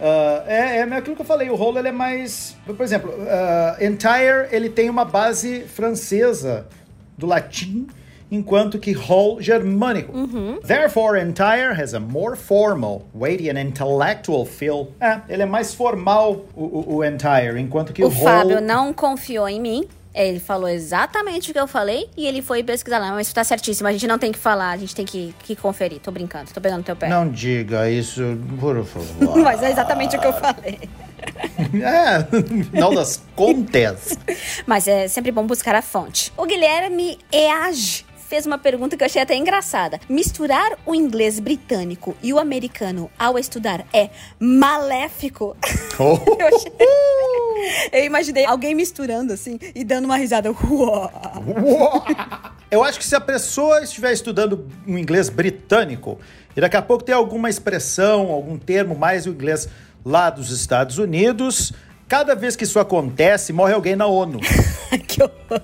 Ah, 0.00 0.44
é, 0.46 0.78
é 0.78 0.82
aquilo 0.82 1.16
que 1.16 1.22
eu 1.22 1.26
falei, 1.26 1.50
o 1.50 1.54
whole 1.54 1.78
ele 1.78 1.88
é 1.88 1.92
mais. 1.92 2.56
Por 2.64 2.80
exemplo, 2.82 3.14
ah, 3.28 3.76
entire 3.80 4.48
ele 4.50 4.68
tem 4.68 4.88
uma 4.88 5.04
base 5.04 5.60
francesa 5.60 6.66
do 7.16 7.26
latim, 7.26 7.86
enquanto 8.30 8.78
que 8.78 8.94
whole 8.94 9.42
germânico. 9.42 10.12
Therefore, 10.62 11.18
entire 11.18 11.72
has 11.80 11.94
a 11.94 12.00
more 12.00 12.36
formal, 12.36 13.02
weighty 13.14 13.50
and 13.50 13.58
intellectual 13.60 14.44
feel. 14.44 14.92
É, 15.00 15.20
ele 15.28 15.42
é 15.42 15.46
mais 15.46 15.74
formal 15.74 16.44
o, 16.54 16.62
o, 16.62 16.96
o 16.96 17.04
entire, 17.04 17.58
enquanto 17.60 17.92
que 17.92 18.02
o, 18.02 18.06
O 18.06 18.10
whole. 18.10 18.24
Fábio 18.24 18.60
não 18.60 18.92
confiou 18.92 19.48
em 19.48 19.60
mim. 19.60 19.88
Ele 20.14 20.40
falou 20.40 20.68
exatamente 20.68 21.50
o 21.50 21.54
que 21.54 21.60
eu 21.60 21.68
falei 21.68 22.08
e 22.16 22.26
ele 22.26 22.42
foi 22.42 22.62
pesquisar 22.64 22.98
lá. 22.98 23.12
Mas 23.12 23.32
tá 23.32 23.44
certíssimo, 23.44 23.86
a 23.88 23.92
gente 23.92 24.06
não 24.06 24.18
tem 24.18 24.32
que 24.32 24.38
falar, 24.38 24.70
a 24.70 24.76
gente 24.76 24.94
tem 24.94 25.04
que, 25.04 25.32
que 25.44 25.54
conferir. 25.54 26.00
Tô 26.00 26.10
brincando, 26.10 26.50
tô 26.52 26.60
pegando 26.60 26.82
teu 26.82 26.96
pé. 26.96 27.08
Não 27.08 27.28
diga 27.28 27.88
isso, 27.88 28.36
por 28.58 28.82
favor. 28.84 29.38
Mas 29.38 29.62
é 29.62 29.70
exatamente 29.70 30.16
o 30.16 30.20
que 30.20 30.26
eu 30.26 30.32
falei. 30.32 30.80
é, 31.82 32.64
final 32.64 32.94
das 32.94 33.22
contas. 33.36 34.18
Mas 34.66 34.88
é 34.88 35.06
sempre 35.06 35.30
bom 35.30 35.46
buscar 35.46 35.74
a 35.74 35.82
fonte. 35.82 36.32
O 36.36 36.46
Guilherme 36.46 37.18
Eage 37.30 38.04
fez 38.28 38.44
uma 38.44 38.58
pergunta 38.58 38.94
que 38.96 39.02
eu 39.02 39.06
achei 39.06 39.22
até 39.22 39.34
engraçada. 39.34 39.98
Misturar 40.08 40.78
o 40.84 40.94
inglês 40.94 41.40
britânico 41.40 42.14
e 42.22 42.32
o 42.32 42.38
americano 42.38 43.10
ao 43.18 43.38
estudar 43.38 43.86
é 43.92 44.10
maléfico? 44.38 45.56
Oh. 45.98 46.18
Eu, 46.38 46.46
achei... 46.46 46.72
eu 47.92 48.04
imaginei 48.04 48.44
alguém 48.44 48.74
misturando 48.74 49.32
assim 49.32 49.58
e 49.74 49.82
dando 49.82 50.04
uma 50.04 50.16
risada. 50.16 50.50
Uau. 50.52 52.04
Eu 52.70 52.84
acho 52.84 52.98
que 52.98 53.04
se 53.04 53.16
a 53.16 53.20
pessoa 53.20 53.82
estiver 53.82 54.12
estudando 54.12 54.68
um 54.86 54.96
inglês 54.96 55.28
britânico 55.28 56.20
e 56.56 56.60
daqui 56.60 56.76
a 56.76 56.82
pouco 56.82 57.02
tem 57.02 57.14
alguma 57.14 57.48
expressão, 57.48 58.30
algum 58.30 58.58
termo 58.58 58.94
mais 58.94 59.26
o 59.26 59.30
inglês 59.30 59.68
lá 60.04 60.30
dos 60.30 60.50
Estados 60.50 60.98
Unidos, 60.98 61.72
cada 62.08 62.34
vez 62.34 62.56
que 62.56 62.64
isso 62.64 62.78
acontece, 62.78 63.52
morre 63.52 63.74
alguém 63.74 63.94
na 63.94 64.06
ONU. 64.06 64.40
que 65.06 65.22
horror. 65.22 65.62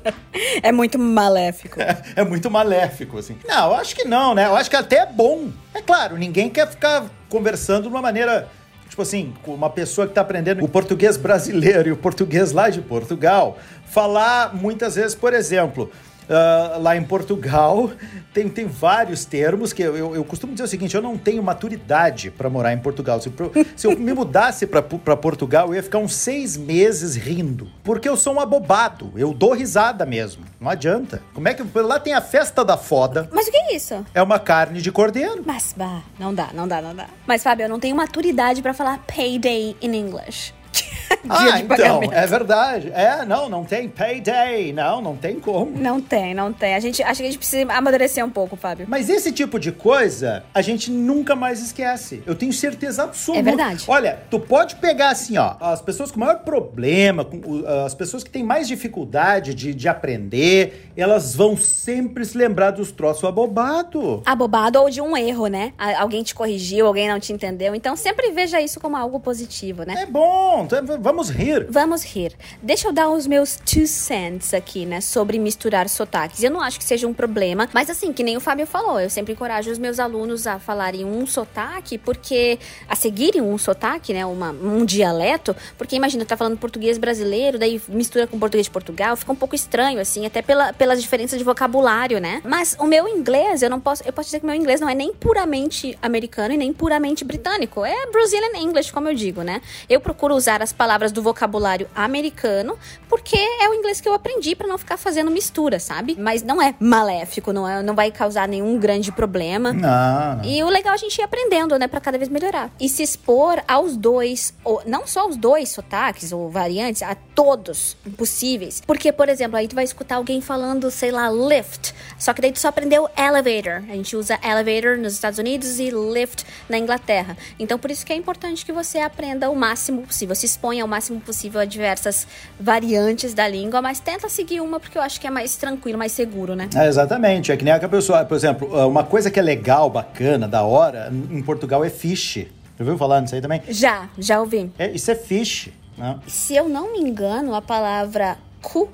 É 0.62 0.70
muito 0.70 0.98
maléfico. 0.98 1.80
É 2.14 2.22
muito 2.22 2.50
maléfico, 2.50 3.18
assim. 3.18 3.37
Não, 3.46 3.70
eu 3.70 3.74
acho 3.74 3.96
que 3.96 4.04
não, 4.04 4.35
né? 4.35 4.46
Eu 4.46 4.54
acho 4.54 4.70
que 4.70 4.76
até 4.76 4.98
é 4.98 5.07
bom. 5.07 5.48
É 5.72 5.80
claro, 5.80 6.16
ninguém 6.16 6.48
quer 6.48 6.68
ficar 6.68 7.07
conversando 7.28 7.83
de 7.83 7.88
uma 7.88 8.02
maneira. 8.02 8.48
Tipo 8.88 9.02
assim, 9.02 9.35
com 9.42 9.54
uma 9.54 9.70
pessoa 9.70 10.07
que 10.07 10.12
está 10.12 10.20
aprendendo 10.20 10.64
o 10.64 10.68
português 10.68 11.16
brasileiro 11.16 11.88
e 11.88 11.92
o 11.92 11.96
português 11.96 12.52
lá 12.52 12.68
de 12.68 12.80
Portugal, 12.80 13.59
falar 13.87 14.54
muitas 14.54 14.94
vezes, 14.94 15.14
por 15.16 15.33
exemplo, 15.33 15.90
ah, 16.28 16.76
lá 16.80 16.96
em 16.96 17.02
Portugal 17.04 17.90
tem, 18.32 18.48
tem 18.48 18.66
vários 18.66 19.24
termos 19.24 19.72
que 19.72 19.82
eu, 19.82 19.96
eu, 19.96 20.14
eu 20.14 20.24
costumo 20.24 20.52
dizer 20.52 20.64
o 20.64 20.68
seguinte: 20.68 20.94
eu 20.94 21.02
não 21.02 21.16
tenho 21.18 21.42
maturidade 21.42 22.30
para 22.30 22.48
morar 22.50 22.72
em 22.72 22.78
Portugal. 22.78 23.20
Se, 23.20 23.30
pro- 23.30 23.52
se 23.76 23.87
eu 23.87 23.98
me 23.98 24.12
mudasse 24.12 24.66
para 24.66 24.82
Portugal, 24.82 25.68
eu 25.68 25.74
ia 25.74 25.82
ficar 25.82 25.98
uns 25.98 26.14
seis 26.14 26.56
meses 26.56 27.16
rindo, 27.16 27.68
porque 27.82 28.08
eu 28.08 28.16
sou 28.16 28.34
um 28.34 28.40
abobado, 28.40 29.12
eu 29.16 29.32
dou 29.32 29.52
risada 29.52 30.04
mesmo, 30.06 30.44
não 30.60 30.70
adianta. 30.70 31.22
Como 31.32 31.48
é 31.48 31.54
que 31.54 31.62
lá 31.78 31.98
tem 32.00 32.14
a 32.14 32.20
festa 32.20 32.64
da 32.64 32.76
foda? 32.76 33.28
Mas 33.32 33.46
o 33.46 33.50
que 33.50 33.56
é 33.56 33.76
isso? 33.76 34.04
É 34.14 34.22
uma 34.22 34.38
carne 34.38 34.80
de 34.80 34.90
cordeiro. 34.92 35.42
Mas, 35.44 35.74
bah, 35.76 36.02
não 36.18 36.34
dá, 36.34 36.48
não 36.54 36.66
dá, 36.68 36.80
não 36.80 36.94
dá. 36.94 37.06
Mas, 37.26 37.42
Fábio, 37.42 37.64
eu 37.64 37.68
não 37.68 37.78
tenho 37.80 37.96
maturidade 37.96 38.62
pra 38.62 38.72
falar 38.74 38.98
payday 39.06 39.76
in 39.82 39.94
English. 39.94 40.52
Ah, 41.26 41.58
então, 41.58 41.68
pagamento. 41.76 42.12
é 42.12 42.26
verdade. 42.26 42.92
É, 42.94 43.24
não, 43.24 43.48
não 43.48 43.64
tem 43.64 43.88
payday. 43.88 44.72
Não, 44.74 45.00
não 45.00 45.16
tem 45.16 45.40
como. 45.40 45.70
Não 45.76 45.98
tem, 46.00 46.34
não 46.34 46.52
tem. 46.52 46.74
A 46.74 46.80
gente, 46.80 47.02
acho 47.02 47.16
que 47.20 47.22
a 47.26 47.30
gente 47.30 47.38
precisa 47.38 47.72
amadurecer 47.72 48.22
um 48.24 48.28
pouco, 48.28 48.56
Fábio. 48.56 48.84
Mas 48.88 49.08
esse 49.08 49.32
tipo 49.32 49.58
de 49.58 49.72
coisa, 49.72 50.44
a 50.52 50.60
gente 50.60 50.90
nunca 50.90 51.34
mais 51.34 51.62
esquece. 51.62 52.22
Eu 52.26 52.34
tenho 52.34 52.52
certeza 52.52 53.04
absoluta. 53.04 53.40
É 53.40 53.42
verdade. 53.42 53.84
Olha, 53.88 54.18
tu 54.30 54.38
pode 54.38 54.76
pegar 54.76 55.10
assim, 55.10 55.38
ó, 55.38 55.54
as 55.60 55.80
pessoas 55.80 56.10
com 56.10 56.20
maior 56.20 56.40
problema, 56.40 57.24
com, 57.24 57.38
o- 57.38 57.66
as 57.86 57.94
pessoas 57.94 58.22
que 58.22 58.30
têm 58.30 58.42
mais 58.44 58.68
dificuldade 58.68 59.54
de, 59.54 59.74
de 59.74 59.88
aprender, 59.88 60.90
elas 60.96 61.34
vão 61.34 61.56
sempre 61.56 62.24
se 62.24 62.36
lembrar 62.36 62.70
dos 62.72 62.92
troços 62.92 63.24
abobados. 63.24 64.20
Abobado 64.26 64.78
ou 64.80 64.90
de 64.90 65.00
um 65.00 65.16
erro, 65.16 65.46
né? 65.46 65.72
Alguém 65.98 66.22
te 66.22 66.34
corrigiu, 66.34 66.86
alguém 66.86 67.08
não 67.08 67.18
te 67.18 67.32
entendeu. 67.32 67.74
Então, 67.74 67.96
sempre 67.96 68.30
veja 68.30 68.60
isso 68.60 68.78
como 68.78 68.94
algo 68.96 69.18
positivo, 69.20 69.84
né? 69.84 69.94
É 70.02 70.06
bom, 70.06 70.64
então, 70.64 70.93
vamos 71.00 71.28
rir. 71.30 71.66
Vamos 71.68 72.04
rir. 72.04 72.33
Deixa 72.62 72.88
eu 72.88 72.92
dar 72.92 73.09
os 73.09 73.26
meus 73.26 73.57
two 73.57 73.87
cents 73.87 74.54
aqui, 74.54 74.87
né, 74.87 75.00
sobre 75.00 75.38
misturar 75.38 75.88
sotaques. 75.88 76.42
Eu 76.42 76.50
não 76.50 76.61
acho 76.61 76.78
que 76.78 76.85
seja 76.85 77.07
um 77.07 77.14
problema, 77.14 77.68
mas 77.72 77.90
assim, 77.90 78.12
que 78.12 78.22
nem 78.22 78.37
o 78.37 78.40
Fábio 78.40 78.66
falou, 78.66 79.00
eu 79.00 79.11
sempre 79.11 79.33
encorajo 79.33 79.70
os 79.70 79.78
meus 79.78 79.98
alunos 79.98 80.46
a 80.46 80.59
falarem 80.59 81.04
um 81.04 81.26
sotaque, 81.26 81.98
porque 81.98 82.59
a 82.88 82.96
seguirem 82.96 83.40
um 83.42 83.59
sotaque, 83.59 84.12
né, 84.12 84.24
uma, 84.24 84.50
um 84.50 84.85
dialeto, 84.85 85.54
porque 85.76 85.96
imagina, 85.96 86.24
tá 86.24 86.37
falando 86.37 86.57
português 86.57 86.98
brasileiro, 86.98 87.59
daí 87.59 87.80
mistura 87.88 88.26
com 88.26 88.38
português 88.38 88.66
de 88.66 88.70
Portugal, 88.70 89.16
fica 89.16 89.33
um 89.33 89.37
pouco 89.37 89.54
estranho, 89.54 90.00
assim, 90.00 90.26
até 90.26 90.42
pela, 90.42 90.72
pelas 90.72 91.00
diferenças 91.02 91.38
de 91.38 91.44
vocabulário, 91.44 92.20
né? 92.20 92.40
Mas 92.44 92.76
o 92.78 92.85
meu 92.85 93.09
inglês, 93.09 93.62
eu 93.62 93.70
não 93.70 93.80
posso, 93.80 94.02
eu 94.07 94.12
posso 94.12 94.28
dizer 94.28 94.40
que 94.40 94.46
meu 94.46 94.54
inglês 94.54 94.80
não 94.80 94.88
é 94.88 94.94
nem 94.94 95.12
puramente 95.12 95.98
americano 96.00 96.54
e 96.54 96.57
nem 96.57 96.72
puramente 96.72 97.24
britânico, 97.24 97.85
é 97.85 98.07
Brazilian 98.11 98.57
English, 98.59 98.92
como 98.92 99.09
eu 99.09 99.14
digo, 99.14 99.42
né? 99.42 99.61
Eu 99.88 100.00
procuro 100.00 100.35
usar 100.35 100.62
as 100.62 100.72
palavras 100.72 100.83
do 101.12 101.22
vocabulário 101.22 101.88
americano, 101.94 102.78
porque 103.08 103.36
é 103.36 103.68
o 103.68 103.74
inglês 103.74 104.00
que 104.00 104.08
eu 104.08 104.14
aprendi 104.14 104.54
para 104.54 104.66
não 104.66 104.78
ficar 104.78 104.96
fazendo 104.96 105.30
mistura, 105.30 105.78
sabe? 105.78 106.16
Mas 106.18 106.42
não 106.42 106.60
é 106.60 106.74
maléfico, 106.78 107.52
não, 107.52 107.68
é, 107.68 107.82
não 107.82 107.94
vai 107.94 108.10
causar 108.10 108.48
nenhum 108.48 108.78
grande 108.78 109.10
problema. 109.12 109.72
Não, 109.72 110.36
não. 110.36 110.44
E 110.44 110.62
o 110.62 110.68
legal 110.68 110.92
é 110.92 110.94
a 110.94 110.98
gente 110.98 111.18
ir 111.18 111.22
aprendendo, 111.22 111.78
né, 111.78 111.88
para 111.88 112.00
cada 112.00 112.18
vez 112.18 112.28
melhorar. 112.28 112.70
E 112.78 112.88
se 112.88 113.02
expor 113.02 113.62
aos 113.66 113.96
dois, 113.96 114.54
ou 114.64 114.82
não 114.86 115.06
só 115.06 115.20
aos 115.20 115.36
dois 115.36 115.68
sotaques 115.70 116.32
ou 116.32 116.48
variantes, 116.50 117.02
a 117.02 117.14
todos 117.34 117.96
possíveis. 118.16 118.80
Porque, 118.86 119.12
por 119.12 119.28
exemplo, 119.28 119.56
aí 119.56 119.66
tu 119.66 119.74
vai 119.74 119.84
escutar 119.84 120.16
alguém 120.16 120.40
falando, 120.40 120.90
sei 120.90 121.10
lá, 121.10 121.30
lift, 121.30 121.92
só 122.18 122.32
que 122.32 122.40
daí 122.40 122.52
tu 122.52 122.60
só 122.60 122.68
aprendeu 122.68 123.08
elevator. 123.16 123.82
A 123.90 123.94
gente 123.94 124.16
usa 124.16 124.38
elevator 124.42 124.96
nos 124.98 125.14
Estados 125.14 125.38
Unidos 125.38 125.78
e 125.78 125.90
lift 125.90 126.44
na 126.68 126.78
Inglaterra. 126.78 127.36
Então, 127.58 127.78
por 127.78 127.90
isso 127.90 128.06
que 128.06 128.12
é 128.12 128.16
importante 128.16 128.64
que 128.64 128.72
você 128.72 128.98
aprenda 128.98 129.50
o 129.50 129.56
máximo 129.56 130.02
possível, 130.02 130.34
se 130.34 130.46
exponha 130.46 130.84
o 130.84 130.88
máximo 130.88 131.20
possível 131.20 131.60
a 131.60 131.64
diversas 131.64 132.26
variantes 132.58 133.34
da 133.34 133.48
língua, 133.48 133.82
mas 133.82 134.00
tenta 134.00 134.28
seguir 134.28 134.60
uma 134.60 134.78
porque 134.78 134.96
eu 134.96 135.02
acho 135.02 135.20
que 135.20 135.26
é 135.26 135.30
mais 135.30 135.56
tranquilo, 135.56 135.98
mais 135.98 136.12
seguro, 136.12 136.54
né? 136.54 136.68
É, 136.74 136.86
exatamente. 136.86 137.50
É 137.50 137.56
que 137.56 137.64
nem 137.64 137.72
a 137.72 137.88
pessoa, 137.88 138.24
por 138.24 138.36
exemplo, 138.36 138.86
uma 138.86 139.04
coisa 139.04 139.30
que 139.30 139.38
é 139.38 139.42
legal, 139.42 139.90
bacana, 139.90 140.46
da 140.46 140.62
hora, 140.62 141.12
em 141.30 141.42
Portugal 141.42 141.84
é 141.84 141.90
fish. 141.90 142.46
Já 142.76 142.84
ouviu 142.84 142.98
falar 142.98 143.20
nisso 143.20 143.34
aí 143.34 143.40
também? 143.40 143.62
Já, 143.68 144.08
já 144.18 144.40
ouvi. 144.40 144.70
É, 144.78 144.90
isso 144.90 145.10
é 145.10 145.14
fish. 145.14 145.70
Né? 145.96 146.18
Se 146.26 146.54
eu 146.54 146.68
não 146.68 146.92
me 146.92 147.00
engano, 147.00 147.54
a 147.54 147.62
palavra 147.62 148.38
cu 148.62 148.88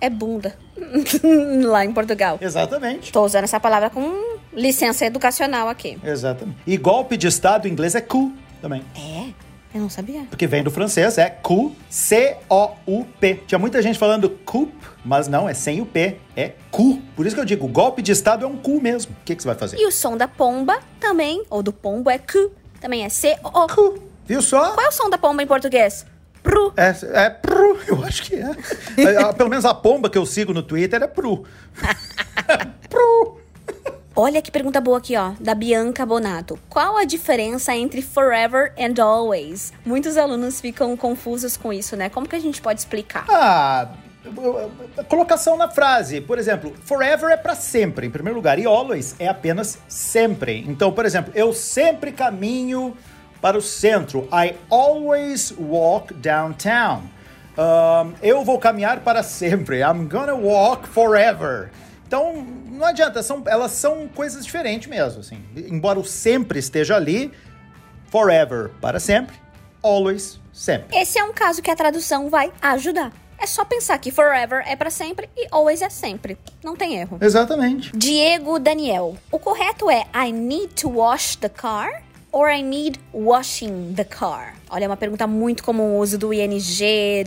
é 0.00 0.08
bunda. 0.08 0.56
Lá 1.64 1.84
em 1.84 1.92
Portugal. 1.92 2.38
Exatamente. 2.40 3.12
Tô 3.12 3.24
usando 3.24 3.44
essa 3.44 3.60
palavra 3.60 3.90
com 3.90 4.38
licença 4.52 5.04
educacional 5.04 5.68
aqui. 5.68 5.98
Exatamente. 6.02 6.58
E 6.66 6.76
golpe 6.76 7.16
de 7.16 7.26
estado 7.26 7.68
em 7.68 7.70
inglês 7.72 7.94
é 7.94 8.00
coup 8.00 8.32
também. 8.60 8.82
É? 8.96 9.32
Eu 9.72 9.82
não 9.82 9.90
sabia. 9.90 10.22
Porque 10.28 10.48
vem 10.48 10.64
do 10.64 10.70
francês, 10.70 11.16
é 11.16 11.30
coup, 11.30 11.72
C-O-U-P. 11.88 13.42
Tinha 13.46 13.58
muita 13.58 13.80
gente 13.80 13.98
falando 13.98 14.28
coup, 14.28 14.68
mas 15.04 15.28
não, 15.28 15.48
é 15.48 15.54
sem 15.54 15.80
o 15.80 15.86
P, 15.86 16.16
é 16.34 16.54
cu. 16.72 17.00
Por 17.14 17.24
isso 17.24 17.36
que 17.36 17.40
eu 17.40 17.44
digo, 17.44 17.68
golpe 17.68 18.02
de 18.02 18.10
estado 18.10 18.44
é 18.44 18.48
um 18.48 18.56
cu 18.56 18.80
mesmo. 18.80 19.12
O 19.12 19.24
que, 19.24 19.36
que 19.36 19.42
você 19.42 19.48
vai 19.48 19.56
fazer? 19.56 19.76
E 19.78 19.86
o 19.86 19.92
som 19.92 20.16
da 20.16 20.26
pomba 20.26 20.80
também, 20.98 21.44
ou 21.48 21.62
do 21.62 21.72
pombo, 21.72 22.10
é 22.10 22.18
cu. 22.18 22.50
Também 22.80 23.04
é 23.04 23.08
C-O-U. 23.08 24.02
Viu 24.26 24.42
só? 24.42 24.72
Qual 24.72 24.86
é 24.86 24.88
o 24.88 24.92
som 24.92 25.08
da 25.08 25.18
pomba 25.18 25.40
em 25.40 25.46
português? 25.46 26.04
Pru. 26.42 26.72
É, 26.76 27.24
é 27.26 27.30
pru, 27.30 27.78
eu 27.86 28.02
acho 28.04 28.22
que 28.22 28.36
é. 28.36 28.50
é. 28.96 29.32
Pelo 29.32 29.50
menos 29.50 29.64
a 29.64 29.74
pomba 29.74 30.08
que 30.08 30.16
eu 30.16 30.24
sigo 30.24 30.52
no 30.52 30.62
Twitter 30.62 31.02
é 31.02 31.06
pru. 31.06 31.44
pru. 32.88 33.40
Olha 34.16 34.42
que 34.42 34.50
pergunta 34.50 34.80
boa 34.80 34.98
aqui, 34.98 35.16
ó, 35.16 35.32
da 35.40 35.54
Bianca 35.54 36.04
Bonato. 36.04 36.58
Qual 36.68 36.96
a 36.96 37.04
diferença 37.04 37.74
entre 37.74 38.02
forever 38.02 38.72
and 38.78 39.00
always? 39.02 39.72
Muitos 39.84 40.16
alunos 40.16 40.60
ficam 40.60 40.96
confusos 40.96 41.56
com 41.56 41.72
isso, 41.72 41.96
né? 41.96 42.08
Como 42.08 42.28
que 42.28 42.36
a 42.36 42.40
gente 42.40 42.60
pode 42.60 42.80
explicar? 42.80 43.24
Ah, 43.28 43.88
colocação 45.08 45.56
na 45.56 45.68
frase. 45.68 46.20
Por 46.20 46.38
exemplo, 46.38 46.74
forever 46.84 47.30
é 47.30 47.36
para 47.36 47.54
sempre, 47.54 48.06
em 48.06 48.10
primeiro 48.10 48.36
lugar, 48.36 48.58
e 48.58 48.66
always 48.66 49.14
é 49.18 49.28
apenas 49.28 49.78
sempre. 49.88 50.64
Então, 50.66 50.92
por 50.92 51.06
exemplo, 51.06 51.32
eu 51.34 51.52
sempre 51.52 52.12
caminho 52.12 52.96
para 53.40 53.56
o 53.56 53.62
centro. 53.62 54.28
I 54.32 54.56
always 54.70 55.52
walk 55.58 56.14
downtown. 56.14 57.02
Um, 57.58 58.14
eu 58.22 58.44
vou 58.44 58.58
caminhar 58.58 59.00
para 59.00 59.22
sempre. 59.22 59.80
I'm 59.80 60.06
gonna 60.06 60.34
walk 60.34 60.88
forever. 60.88 61.70
Então, 62.06 62.44
não 62.70 62.86
adianta, 62.86 63.22
são, 63.22 63.42
elas 63.46 63.72
são 63.72 64.08
coisas 64.08 64.44
diferentes 64.44 64.88
mesmo, 64.88 65.20
assim. 65.20 65.42
Embora 65.54 65.98
o 65.98 66.04
sempre 66.04 66.58
esteja 66.58 66.96
ali, 66.96 67.30
forever, 68.10 68.70
para 68.80 68.98
sempre, 68.98 69.36
always, 69.82 70.40
sempre. 70.52 70.96
Esse 70.96 71.18
é 71.18 71.24
um 71.24 71.32
caso 71.32 71.62
que 71.62 71.70
a 71.70 71.76
tradução 71.76 72.28
vai 72.28 72.52
ajudar. 72.60 73.12
É 73.38 73.46
só 73.46 73.64
pensar 73.64 73.96
que 73.98 74.10
forever 74.10 74.62
é 74.66 74.76
para 74.76 74.90
sempre 74.90 75.30
e 75.36 75.46
always 75.50 75.80
é 75.80 75.88
sempre. 75.88 76.36
Não 76.62 76.76
tem 76.76 76.96
erro. 76.96 77.16
Exatamente. 77.20 77.90
Diego 77.96 78.58
Daniel. 78.58 79.16
O 79.30 79.38
correto 79.38 79.88
é 79.88 80.04
I 80.14 80.30
need 80.30 80.74
to 80.74 80.90
wash 80.90 81.36
the 81.36 81.48
car 81.48 82.02
or 82.32 82.48
I 82.48 82.62
need 82.62 82.98
washing 83.12 83.94
the 83.94 84.04
car? 84.04 84.54
Olha, 84.68 84.84
é 84.84 84.88
uma 84.88 84.96
pergunta 84.96 85.26
muito 85.26 85.64
comum, 85.64 85.96
o 85.96 85.98
uso 85.98 86.16
do 86.16 86.32
ing, 86.32 86.58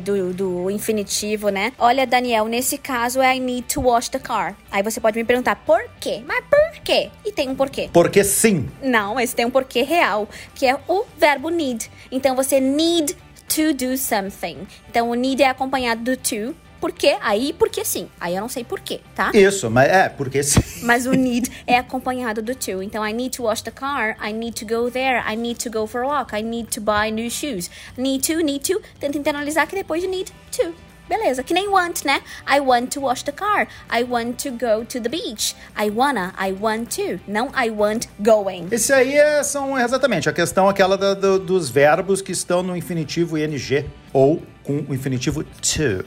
do, 0.01 0.33
do 0.33 0.71
infinitivo, 0.71 1.49
né? 1.49 1.73
Olha, 1.77 2.07
Daniel, 2.07 2.45
nesse 2.45 2.77
caso 2.77 3.21
é 3.21 3.35
I 3.35 3.39
need 3.39 3.73
to 3.73 3.81
wash 3.81 4.09
the 4.09 4.19
car. 4.19 4.55
Aí 4.71 4.81
você 4.81 4.99
pode 4.99 5.17
me 5.17 5.25
perguntar 5.25 5.55
por 5.57 5.83
quê? 5.99 6.23
Mas 6.25 6.43
por 6.45 6.81
quê? 6.83 7.09
E 7.25 7.31
tem 7.31 7.49
um 7.49 7.55
porquê. 7.55 7.89
Porque 7.91 8.23
sim. 8.23 8.69
Não, 8.81 9.19
esse 9.19 9.35
tem 9.35 9.45
um 9.45 9.51
porquê 9.51 9.81
real, 9.81 10.27
que 10.55 10.65
é 10.65 10.77
o 10.87 11.05
verbo 11.17 11.49
need. 11.49 11.89
Então 12.11 12.35
você 12.35 12.59
need 12.59 13.15
to 13.47 13.73
do 13.73 13.97
something. 13.97 14.67
Então 14.89 15.09
o 15.09 15.13
need 15.13 15.43
é 15.43 15.49
acompanhado 15.49 16.01
do 16.01 16.17
to, 16.17 16.55
porque 16.83 17.17
aí, 17.21 17.53
porque 17.53 17.85
sim. 17.85 18.09
Aí 18.19 18.35
eu 18.35 18.41
não 18.41 18.49
sei 18.49 18.65
porquê, 18.65 18.99
tá? 19.15 19.31
Isso, 19.33 19.71
mas 19.71 19.89
é, 19.89 20.09
porque 20.09 20.43
sim. 20.43 20.59
Mas 20.83 21.05
o 21.05 21.13
need 21.13 21.49
é 21.65 21.77
acompanhado 21.77 22.41
do 22.41 22.53
to. 22.53 22.83
Então, 22.83 23.07
I 23.07 23.13
need 23.13 23.37
to 23.37 23.43
wash 23.43 23.61
the 23.61 23.71
car, 23.71 24.17
I 24.21 24.33
need 24.33 24.59
to 24.59 24.65
go 24.65 24.91
there, 24.91 25.23
I 25.25 25.37
need 25.37 25.63
to 25.63 25.69
go 25.69 25.87
for 25.87 26.01
a 26.01 26.07
walk, 26.07 26.35
I 26.35 26.43
need 26.43 26.67
to 26.71 26.81
buy 26.81 27.09
new 27.09 27.29
shoes. 27.29 27.69
Need 27.97 28.27
to, 28.27 28.43
need 28.43 28.69
to. 28.69 28.81
Tenta 28.99 29.17
internalizar 29.17 29.65
que 29.65 29.77
depois 29.77 30.01
de 30.01 30.09
need 30.09 30.29
to. 30.51 30.92
Beleza, 31.07 31.43
que 31.43 31.53
nem 31.53 31.67
want, 31.67 32.05
né? 32.05 32.21
I 32.47 32.59
want 32.59 32.91
to 32.93 33.01
wash 33.01 33.23
the 33.23 33.31
car. 33.31 33.67
I 33.91 34.03
want 34.03 34.41
to 34.43 34.51
go 34.51 34.85
to 34.85 35.01
the 35.01 35.09
beach. 35.09 35.55
I 35.77 35.89
wanna, 35.89 36.33
I 36.39 36.53
want 36.53 36.95
to. 36.95 37.19
Não 37.27 37.49
I 37.49 37.69
want 37.69 38.07
going. 38.19 38.67
Esse 38.71 38.93
aí 38.93 39.15
é, 39.17 39.43
são 39.43 39.77
exatamente 39.79 40.29
a 40.29 40.33
questão 40.33 40.69
aquela 40.69 40.97
da, 40.97 41.13
do, 41.13 41.39
dos 41.39 41.69
verbos 41.69 42.21
que 42.21 42.31
estão 42.31 42.63
no 42.63 42.75
infinitivo 42.75 43.37
ing 43.37 43.85
ou 44.13 44.41
com 44.63 44.85
o 44.87 44.93
infinitivo 44.93 45.43
to. 45.43 46.05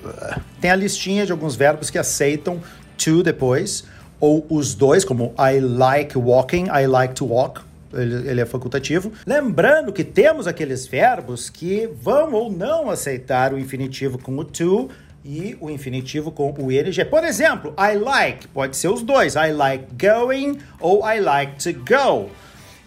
Tem 0.60 0.70
a 0.70 0.76
listinha 0.76 1.26
de 1.26 1.32
alguns 1.32 1.54
verbos 1.54 1.90
que 1.90 1.98
aceitam 1.98 2.60
to 2.96 3.22
depois, 3.22 3.84
ou 4.18 4.46
os 4.48 4.74
dois, 4.74 5.04
como 5.04 5.34
I 5.38 5.60
like 5.60 6.16
walking, 6.16 6.68
I 6.68 6.86
like 6.86 7.14
to 7.14 7.26
walk, 7.26 7.60
ele, 7.92 8.30
ele, 8.30 8.40
é 8.40 8.46
facultativo. 8.46 9.12
Lembrando 9.26 9.92
que 9.92 10.04
temos 10.04 10.46
aqueles 10.46 10.86
verbos 10.86 11.50
que 11.50 11.88
vão 12.00 12.32
ou 12.32 12.50
não 12.50 12.90
aceitar 12.90 13.52
o 13.52 13.58
infinitivo 13.58 14.18
com 14.18 14.36
o 14.38 14.44
to 14.44 14.88
e 15.24 15.56
o 15.60 15.68
infinitivo 15.68 16.30
com 16.30 16.54
o 16.56 16.72
ing. 16.72 17.04
Por 17.10 17.24
exemplo, 17.24 17.74
I 17.78 17.96
like, 17.96 18.48
pode 18.48 18.76
ser 18.76 18.88
os 18.88 19.02
dois. 19.02 19.34
I 19.34 19.52
like 19.52 19.86
going 19.98 20.58
ou 20.80 21.02
I 21.08 21.20
like 21.20 21.56
to 21.62 21.78
go. 21.80 22.30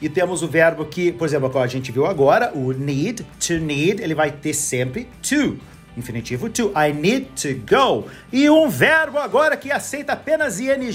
E 0.01 0.07
temos 0.07 0.41
o 0.41 0.47
verbo 0.47 0.85
que, 0.85 1.11
por 1.11 1.25
exemplo, 1.25 1.59
a 1.59 1.67
gente 1.67 1.91
viu 1.91 2.05
agora, 2.05 2.53
o 2.55 2.71
need, 2.71 3.25
to 3.45 3.55
need, 3.55 4.01
ele 4.01 4.15
vai 4.15 4.31
ter 4.31 4.53
sempre 4.53 5.09
to. 5.21 5.57
Infinitivo 5.99 6.49
to. 6.49 6.71
I 6.75 6.91
need 6.93 7.27
to 7.41 7.55
go. 7.69 8.05
E 8.31 8.49
um 8.49 8.69
verbo 8.69 9.17
agora 9.17 9.57
que 9.57 9.71
aceita 9.71 10.13
apenas 10.13 10.59
ing, 10.59 10.89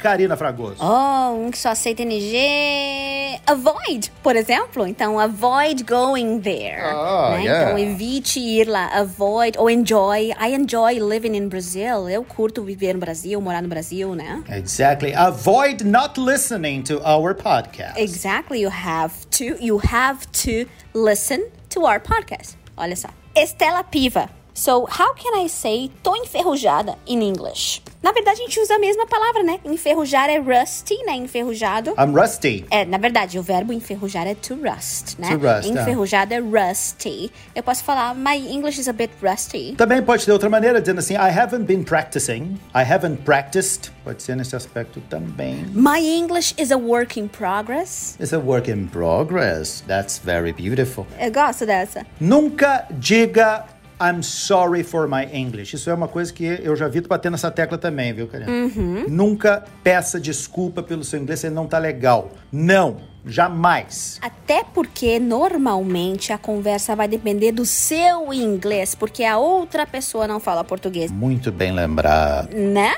Karina 0.00 0.36
Fragoso. 0.36 0.76
Oh, 0.80 1.34
um 1.34 1.50
que 1.50 1.58
só 1.58 1.70
aceita 1.70 2.02
ing. 2.02 3.40
Avoid, 3.46 4.10
por 4.22 4.36
exemplo. 4.36 4.86
Então, 4.86 5.18
avoid 5.18 5.84
going 5.84 6.40
there. 6.40 6.94
Oh, 6.94 7.30
né? 7.32 7.44
yeah. 7.44 7.72
Então, 7.72 7.78
evite 7.78 8.40
ir 8.40 8.68
lá. 8.68 8.86
Avoid 8.98 9.58
ou 9.58 9.68
enjoy. 9.68 10.32
I 10.40 10.54
enjoy 10.54 10.98
living 11.00 11.36
in 11.36 11.48
Brazil. 11.48 12.08
Eu 12.08 12.24
curto 12.24 12.62
viver 12.62 12.94
no 12.94 13.00
Brasil, 13.00 13.40
morar 13.40 13.62
no 13.62 13.68
Brasil, 13.68 14.14
né? 14.14 14.42
Exactly. 14.48 15.12
Avoid 15.14 15.82
not 15.84 16.18
listening 16.18 16.82
to 16.82 17.00
our 17.04 17.34
podcast. 17.34 17.98
Exactly. 17.98 18.60
You 18.60 18.70
have 18.70 19.12
to. 19.30 19.56
You 19.60 19.80
have 19.92 20.26
to 20.44 20.68
listen 20.94 21.50
to 21.70 21.84
our 21.84 22.00
podcast. 22.00 22.56
Olha 22.76 22.96
só. 22.96 23.08
Estela 23.34 23.82
Piva. 23.82 24.28
So, 24.56 24.86
how 24.88 25.12
can 25.14 25.34
I 25.34 25.48
say 25.48 25.90
tô 26.00 26.14
enferrujada 26.14 26.96
in 27.08 27.22
English? 27.22 27.82
Na 28.00 28.12
verdade, 28.12 28.40
a 28.40 28.44
gente 28.44 28.60
usa 28.60 28.76
a 28.76 28.78
mesma 28.78 29.04
palavra, 29.04 29.42
né? 29.42 29.58
Enferrujar 29.64 30.30
é 30.30 30.38
rusty, 30.38 30.96
né? 31.04 31.16
Enferrujado. 31.16 31.90
I'm 31.98 32.14
rusty. 32.14 32.64
É, 32.70 32.84
na 32.84 32.98
verdade, 32.98 33.36
o 33.36 33.42
verbo 33.42 33.72
enferrujar 33.72 34.28
é 34.28 34.34
to 34.36 34.54
rust, 34.54 35.18
né? 35.18 35.30
To 35.30 35.38
rust, 35.38 35.70
Enferrujado 35.70 36.34
é 36.34 36.38
rusty. 36.38 37.32
Eu 37.52 37.64
posso 37.64 37.82
falar, 37.82 38.14
my 38.14 38.36
English 38.36 38.80
is 38.80 38.86
a 38.86 38.92
bit 38.92 39.10
rusty. 39.20 39.74
Também 39.76 40.00
pode 40.02 40.24
ter 40.24 40.30
outra 40.30 40.48
maneira, 40.48 40.80
dizendo 40.80 41.00
assim, 41.00 41.14
I 41.14 41.36
haven't 41.36 41.64
been 41.64 41.82
practicing. 41.82 42.60
I 42.72 42.84
haven't 42.88 43.22
practiced. 43.24 43.90
Pode 44.04 44.22
ser 44.22 44.36
nesse 44.36 44.54
aspecto 44.54 45.00
também. 45.10 45.64
My 45.72 45.98
English 45.98 46.54
is 46.58 46.70
a 46.70 46.76
work 46.76 47.18
in 47.18 47.26
progress. 47.26 48.16
It's 48.20 48.32
a 48.32 48.38
work 48.38 48.70
in 48.70 48.86
progress. 48.86 49.82
That's 49.88 50.18
very 50.18 50.52
beautiful. 50.52 51.06
Eu 51.18 51.32
gosto 51.32 51.66
dessa. 51.66 52.06
Nunca 52.20 52.86
diga 52.92 53.64
I'm 54.04 54.22
sorry 54.22 54.82
for 54.82 55.08
my 55.08 55.26
English. 55.32 55.74
Isso 55.74 55.88
é 55.88 55.94
uma 55.94 56.08
coisa 56.08 56.30
que 56.30 56.44
eu 56.44 56.76
já 56.76 56.88
vi 56.88 57.00
tu 57.00 57.08
bater 57.08 57.30
nessa 57.30 57.50
tecla 57.50 57.78
também, 57.78 58.12
viu, 58.12 58.26
Karina? 58.26 58.50
Uhum. 58.50 59.06
Nunca 59.08 59.64
peça 59.82 60.20
desculpa 60.20 60.82
pelo 60.82 61.02
seu 61.02 61.18
inglês 61.18 61.40
se 61.40 61.46
ele 61.46 61.54
não 61.54 61.66
tá 61.66 61.78
legal. 61.78 62.30
Não. 62.52 63.13
Jamais. 63.26 64.18
Até 64.20 64.62
porque 64.62 65.18
normalmente 65.18 66.32
a 66.32 66.38
conversa 66.38 66.94
vai 66.94 67.08
depender 67.08 67.52
do 67.52 67.64
seu 67.64 68.32
inglês, 68.32 68.94
porque 68.94 69.24
a 69.24 69.38
outra 69.38 69.86
pessoa 69.86 70.28
não 70.28 70.38
fala 70.38 70.62
português. 70.62 71.10
Muito 71.10 71.50
bem 71.50 71.72
lembrado. 71.72 72.54
Né? 72.54 72.94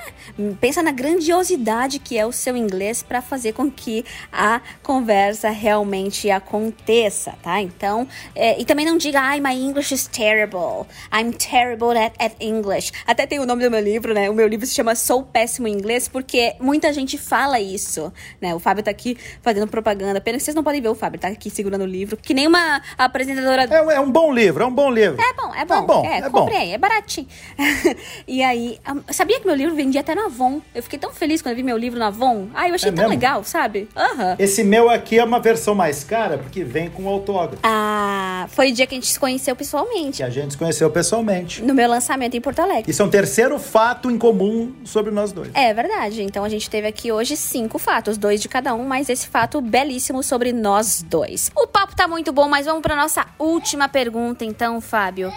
Pensa 0.61 0.83
na 0.83 0.91
grandiosidade 0.91 1.99
que 2.01 2.19
é 2.19 2.27
o 2.27 2.33
seu 2.33 2.57
inglês 2.57 3.03
para 3.03 3.23
fazer 3.23 3.53
com 3.53 3.71
que 3.71 4.05
a 4.33 4.61
conversa 4.83 5.51
realmente 5.51 6.31
aconteça, 6.31 7.35
tá? 7.43 7.61
Então, 7.61 8.09
é, 8.35 8.61
e 8.61 8.65
também 8.65 8.85
não 8.85 8.97
diga, 8.97 9.21
ai, 9.21 9.41
my 9.41 9.55
English 9.55 9.95
is 9.95 10.07
terrible. 10.09 10.87
I'm 11.13 11.33
terrible 11.33 11.97
at, 11.97 12.15
at 12.19 12.35
English. 12.41 12.93
Até 13.07 13.27
tem 13.27 13.39
o 13.39 13.47
nome 13.47 13.63
do 13.63 13.71
meu 13.71 13.81
livro, 13.81 14.13
né? 14.13 14.29
O 14.29 14.35
meu 14.35 14.49
livro 14.49 14.67
se 14.67 14.75
chama 14.75 14.95
Sou 14.95 15.23
Péssimo 15.23 15.69
em 15.69 15.73
Inglês, 15.73 16.09
porque 16.09 16.57
muita 16.61 16.93
gente 16.93 17.17
fala 17.17 17.61
isso, 17.61 18.13
né? 18.41 18.55
O 18.55 18.59
Fábio 18.59 18.83
tá 18.83 18.91
aqui 18.91 19.17
fazendo 19.41 19.69
propaganda 19.69 20.16
que 20.21 20.45
vocês 20.45 20.55
não 20.55 20.63
podem 20.63 20.81
ver 20.81 20.89
o 20.89 20.95
Fábio, 20.95 21.19
tá 21.21 21.29
aqui 21.29 21.51
segurando 21.51 21.83
o 21.83 21.87
livro. 21.87 22.17
Que 22.17 22.35
nem 22.35 22.47
uma 22.47 22.81
apresentadora. 22.97 23.69
É, 23.71 23.95
é 23.95 24.01
um 24.01 24.11
bom 24.11 24.33
livro, 24.33 24.63
é 24.63 24.67
um 24.67 24.73
bom 24.73 24.91
livro. 24.91 25.21
É 25.21 25.33
bom, 25.35 25.55
é 25.55 25.65
bom. 25.65 25.75
É, 25.75 25.83
bom, 25.83 26.05
é, 26.05 26.19
é 26.19 26.31
comprei, 26.31 26.69
bom. 26.69 26.75
é 26.75 26.79
baratinho. 26.79 27.27
e 28.27 28.43
aí, 28.43 28.79
sabia 29.11 29.41
que 29.41 29.47
meu 29.47 29.55
livro 29.55 29.75
vendia 29.75 30.01
até 30.01 30.15
na 30.15 30.27
Avon. 30.27 30.61
Eu 30.75 30.83
fiquei 30.83 30.99
tão 30.99 31.13
feliz 31.13 31.43
quando 31.43 31.53
eu 31.53 31.57
vi 31.57 31.63
meu 31.63 31.77
livro 31.77 31.99
na 31.99 32.09
Avon. 32.09 32.49
Ah, 32.55 32.69
eu 32.69 32.75
achei 32.75 32.91
é 32.91 32.93
tão 32.93 33.05
mesmo? 33.05 33.11
legal, 33.11 33.45
sabe? 33.45 33.89
Uhum. 33.97 34.37
Esse 34.39 34.63
meu 34.63 34.91
aqui 34.91 35.19
é 35.19 35.25
uma 35.25 35.41
versão 35.41 35.75
mais 35.75 36.05
cara, 36.05 36.39
porque 36.39 36.65
vem 36.65 36.89
com 36.89 37.09
autógrafo. 37.09 37.61
Ah, 37.63 38.47
foi 38.51 38.71
o 38.71 38.75
dia 38.75 38.87
que 38.87 38.95
a 38.95 38.99
gente 38.99 39.11
se 39.11 39.19
conheceu 39.19 39.55
pessoalmente. 39.55 40.19
Que 40.19 40.23
a 40.23 40.31
gente 40.31 40.53
se 40.53 40.59
conheceu 40.59 40.91
pessoalmente. 40.91 41.63
No 41.63 41.75
meu 41.75 41.89
lançamento 41.89 42.37
em 42.37 42.41
Porto 42.41 42.61
Alegre. 42.61 42.91
Isso 42.91 43.03
é 43.03 43.05
um 43.05 43.11
terceiro 43.11 43.59
fato 43.59 44.11
em 44.11 44.19
comum 44.19 44.73
sobre 44.85 45.11
nós 45.11 45.33
dois. 45.33 45.51
É 45.55 45.73
verdade. 45.73 46.23
Então 46.23 46.45
a 46.45 46.49
gente 46.49 46.69
teve 46.69 46.87
aqui 46.87 47.13
hoje 47.13 47.37
cinco 47.37 47.79
fatos, 47.79 48.17
dois 48.17 48.41
de 48.41 48.49
cada 48.49 48.75
um, 48.75 48.85
mas 48.85 49.09
esse 49.09 49.27
fato 49.27 49.61
belíssimo 49.61 50.06
sobre 50.23 50.53
nós 50.53 51.03
dois. 51.03 51.51
O 51.57 51.67
papo 51.67 51.95
tá 51.97 52.07
muito 52.07 52.33
bom, 52.33 52.49
mas 52.49 52.67
vamos 52.67 52.83
para 52.83 52.97
nossa 52.97 53.27
última 53.39 53.89
pergunta, 53.89 54.45
então, 54.45 54.81
Fábio. 54.81 55.33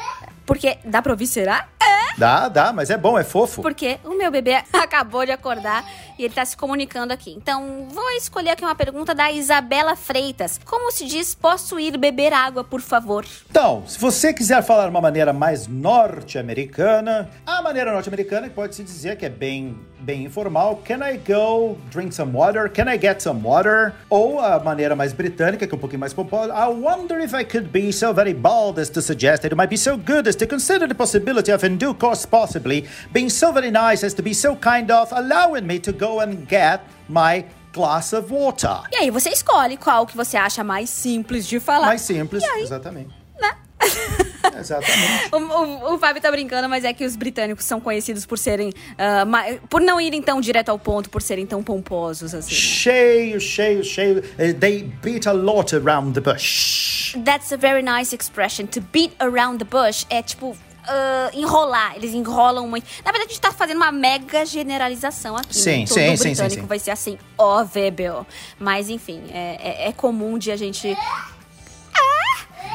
Porque 0.46 0.78
dá 0.84 1.02
pra 1.02 1.12
ouvir, 1.12 1.28
será? 1.28 1.68
É. 1.80 2.18
Dá, 2.18 2.50
dá, 2.50 2.74
mas 2.74 2.90
é 2.90 2.98
bom, 2.98 3.18
é 3.18 3.24
fofo. 3.24 3.62
Porque 3.62 4.00
o 4.04 4.18
meu 4.18 4.32
bebê 4.32 4.64
acabou 4.74 5.26
de 5.26 5.32
acordar 5.32 5.86
e 6.20 6.26
ele 6.26 6.34
tá 6.34 6.44
se 6.44 6.58
comunicando 6.58 7.14
aqui. 7.14 7.32
Então, 7.32 7.88
vou 7.90 8.10
escolher 8.12 8.50
aqui 8.50 8.64
uma 8.64 8.76
pergunta 8.76 9.16
da 9.16 9.32
Isabela 9.32 9.96
Freitas. 9.96 10.60
Como 10.66 10.92
se 10.92 11.06
diz, 11.06 11.34
posso 11.34 11.80
ir 11.80 11.98
beber 11.98 12.34
água, 12.34 12.64
por 12.64 12.82
favor? 12.82 13.26
Então, 13.50 13.84
se 13.88 13.98
você 13.98 14.34
quiser 14.34 14.62
falar 14.62 14.84
de 14.84 14.90
uma 14.90 15.02
maneira 15.02 15.32
mais 15.32 15.66
norte-americana, 15.66 17.30
a 17.46 17.62
maneira 17.62 17.94
norte-americana 17.94 18.50
pode 18.50 18.76
se 18.76 18.84
dizer 18.84 19.16
que 19.16 19.26
é 19.26 19.30
bem 19.30 19.78
bem 20.00 20.24
informal, 20.24 20.82
can 20.86 21.02
I 21.04 21.18
go 21.18 21.78
drink 21.92 22.16
some 22.16 22.32
water? 22.32 22.70
Can 22.70 22.88
I 22.88 22.98
get 22.98 23.22
some 23.22 23.42
water? 23.44 23.94
Ou 24.10 24.40
a 24.40 24.58
maneira 24.60 24.96
mais 24.96 25.14
britânica, 25.14 25.68
que 25.68 25.74
é 25.74 25.76
um 25.76 25.80
pouquinho 25.80 26.00
mais 26.00 26.14
pomposa, 26.14 26.54
I 26.54 26.68
wonder 26.68 27.20
if 27.20 27.34
I 27.36 27.44
could 27.44 27.70
be 27.70 27.92
so 27.92 28.14
very 28.14 28.34
bold 28.34 28.80
as 28.80 28.90
to 28.90 29.02
suggest 29.02 29.44
that 29.44 29.54
it 29.54 29.56
might 29.56 29.70
be 29.70 29.78
so 29.78 29.98
good 29.98 30.28
as 30.28 30.36
to 30.38 30.48
consider 30.48 30.88
the 30.88 30.96
possibility 30.96 31.52
of 31.52 31.66
in 31.66 31.78
due 31.78 31.94
course 31.94 32.26
possibly 32.26 32.88
being 33.12 33.30
so 33.30 33.52
very 33.52 33.70
nice 33.70 34.04
as 34.04 34.14
to 34.16 34.24
be 34.24 34.34
so 34.34 34.56
kind 34.56 34.90
of 34.90 35.12
allowing 35.12 35.68
me 35.68 35.80
to 35.80 35.92
go 35.92 36.09
and 36.18 36.48
get 36.50 36.82
my 37.08 37.46
glass 37.74 38.14
of 38.14 38.32
water. 38.32 38.82
E 38.92 38.96
aí 38.98 39.12
você 39.12 39.30
escolhe 39.30 39.78
qual 39.78 40.06
que 40.06 40.16
você 40.16 40.38
acha 40.38 40.64
mais 40.64 40.90
simples 40.90 41.48
de 41.48 41.60
falar. 41.60 41.88
Mais 41.88 42.02
simples, 42.02 42.44
exatamente. 42.58 43.14
Né? 43.40 43.56
Exatamente. 44.60 45.30
o, 45.32 45.38
o, 45.38 45.94
o, 45.94 46.00
Fábio 46.00 46.22
tá 46.22 46.30
brincando, 46.30 46.68
mas 46.68 46.84
é 46.84 46.94
que 46.94 47.06
os 47.06 47.16
britânicos 47.16 47.66
são 47.66 47.80
conhecidos 47.80 48.26
por 48.26 48.38
serem. 48.38 48.70
Uh, 48.70 49.68
por 49.68 49.80
não 49.82 50.02
irem 50.02 50.22
tão 50.22 50.42
direto 50.42 50.70
ao 50.70 50.78
ponto, 50.78 51.10
por 51.10 51.22
serem 51.22 51.46
tão 51.46 51.64
pomposos 51.64 52.34
assim. 52.34 52.54
Cheio, 52.54 53.40
cheio, 53.40 53.84
cheio. 53.84 54.20
Uh, 54.20 54.54
they 54.60 54.84
beat 55.02 55.28
a 55.28 55.32
lot 55.32 55.74
around 55.76 56.14
the 56.14 56.22
bush. 56.22 57.16
That's 57.24 57.52
a 57.52 57.58
very 57.58 57.82
nice 57.82 58.14
expression. 58.14 58.66
To 58.68 58.82
beat 58.82 59.14
around 59.20 59.60
the 59.60 59.66
bush 59.66 60.06
é 60.10 60.22
tipo. 60.22 60.58
Uh, 60.90 61.38
enrolar, 61.38 61.96
eles 61.96 62.16
enrolam 62.16 62.68
muito. 62.68 62.88
Na 63.06 63.12
verdade, 63.12 63.30
a 63.30 63.34
gente 63.34 63.42
tá 63.42 63.52
fazendo 63.52 63.78
uma 63.78 63.92
mega 63.92 64.44
generalização 64.44 65.38
aqui. 65.38 65.56
Sim, 65.56 65.82
né? 65.82 65.86
Todo 65.86 65.96
sim, 65.96 66.18
sim, 66.18 66.24
britânico 66.30 66.62
sim, 66.62 66.68
vai 66.68 66.80
ser 66.80 66.92
assim, 66.92 67.18
óbvio. 67.38 68.26
Mas, 68.58 68.90
enfim, 68.90 69.24
é, 69.32 69.86
é, 69.86 69.88
é 69.90 69.92
comum 69.92 70.38
de 70.38 70.52
a 70.52 70.58
gente. 70.58 70.98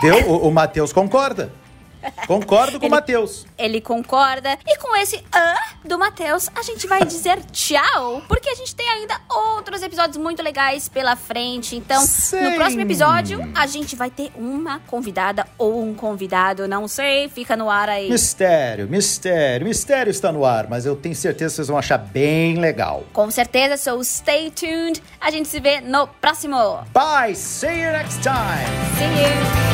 Deu? 0.00 0.30
O, 0.30 0.48
o 0.48 0.50
Matheus 0.52 0.92
concorda. 0.92 1.52
Concordo 2.26 2.80
com 2.80 2.86
o 2.86 2.90
Matheus. 2.90 3.46
Ele 3.58 3.80
concorda. 3.80 4.58
E 4.66 4.78
com 4.78 4.94
esse 4.96 5.22
ah 5.32 5.74
do 5.84 5.98
Matheus, 5.98 6.48
a 6.54 6.62
gente 6.62 6.86
vai 6.86 7.04
dizer 7.04 7.38
tchau, 7.52 8.22
porque 8.26 8.48
a 8.48 8.54
gente 8.54 8.74
tem 8.74 8.88
ainda 8.88 9.20
outros 9.28 9.82
episódios 9.82 10.16
muito 10.16 10.42
legais 10.42 10.88
pela 10.88 11.16
frente. 11.16 11.76
Então, 11.76 12.00
Sim. 12.00 12.42
no 12.42 12.54
próximo 12.54 12.82
episódio, 12.82 13.40
a 13.54 13.66
gente 13.66 13.94
vai 13.94 14.10
ter 14.10 14.30
uma 14.34 14.80
convidada 14.86 15.46
ou 15.58 15.82
um 15.82 15.94
convidado, 15.94 16.66
não 16.66 16.88
sei, 16.88 17.28
fica 17.28 17.56
no 17.56 17.70
ar 17.70 17.88
aí. 17.88 18.10
Mistério, 18.10 18.88
mistério, 18.88 19.66
mistério 19.66 20.10
está 20.10 20.32
no 20.32 20.44
ar, 20.44 20.68
mas 20.68 20.86
eu 20.86 20.96
tenho 20.96 21.14
certeza 21.14 21.52
que 21.52 21.56
vocês 21.56 21.68
vão 21.68 21.78
achar 21.78 21.98
bem 21.98 22.58
legal. 22.58 23.04
Com 23.12 23.30
certeza, 23.30 23.76
so 23.76 24.02
stay 24.02 24.50
tuned. 24.50 25.02
A 25.20 25.30
gente 25.30 25.48
se 25.48 25.60
vê 25.60 25.80
no 25.80 26.06
próximo. 26.06 26.84
Bye, 26.92 27.34
see 27.34 27.68
you 27.68 27.92
next 27.92 28.20
time. 28.22 28.64
See 28.98 29.04
you. 29.04 29.73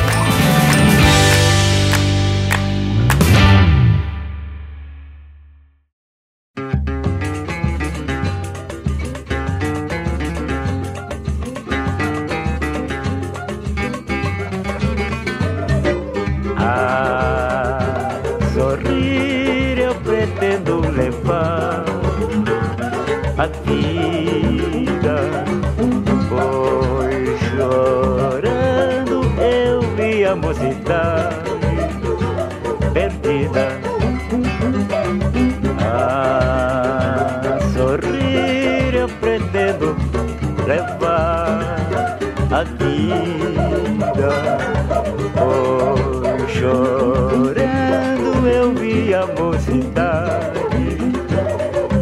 Mocidade 50.10 50.50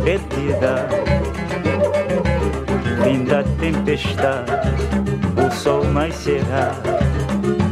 perdida 0.05 0.89
fim 3.03 3.25
da 3.25 3.43
tempestade, 3.61 4.53
o 5.37 5.51
sol 5.51 5.85
mais 5.85 6.15
cerrado, 6.15 6.97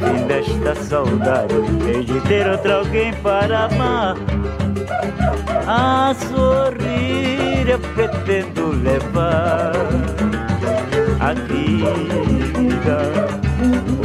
fim 0.00 0.26
desta 0.26 0.74
saudade, 0.74 1.54
em 1.54 2.02
de 2.04 2.20
ter 2.22 2.48
outro 2.48 2.72
alguém 2.72 3.12
para 3.14 3.64
amar. 3.64 4.16
A 5.66 6.14
sorrir 6.14 7.68
eu 7.68 7.78
pretendo 7.78 8.68
levar 8.82 9.72
a 11.20 11.34
vida. 11.34 12.98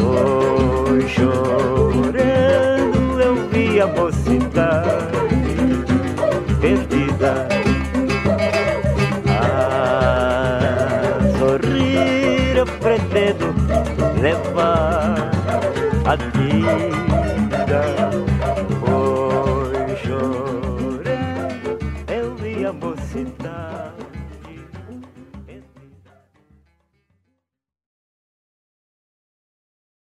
Hoje 0.01 1.07
chorando 1.09 3.21
eu 3.21 3.47
vi 3.49 3.79
a 3.79 3.87
mocidade 3.87 5.30
perdida 6.61 7.47
pretendo 12.81 13.53
levar 14.21 15.31
a 16.05 16.15
vida. 16.15 17.10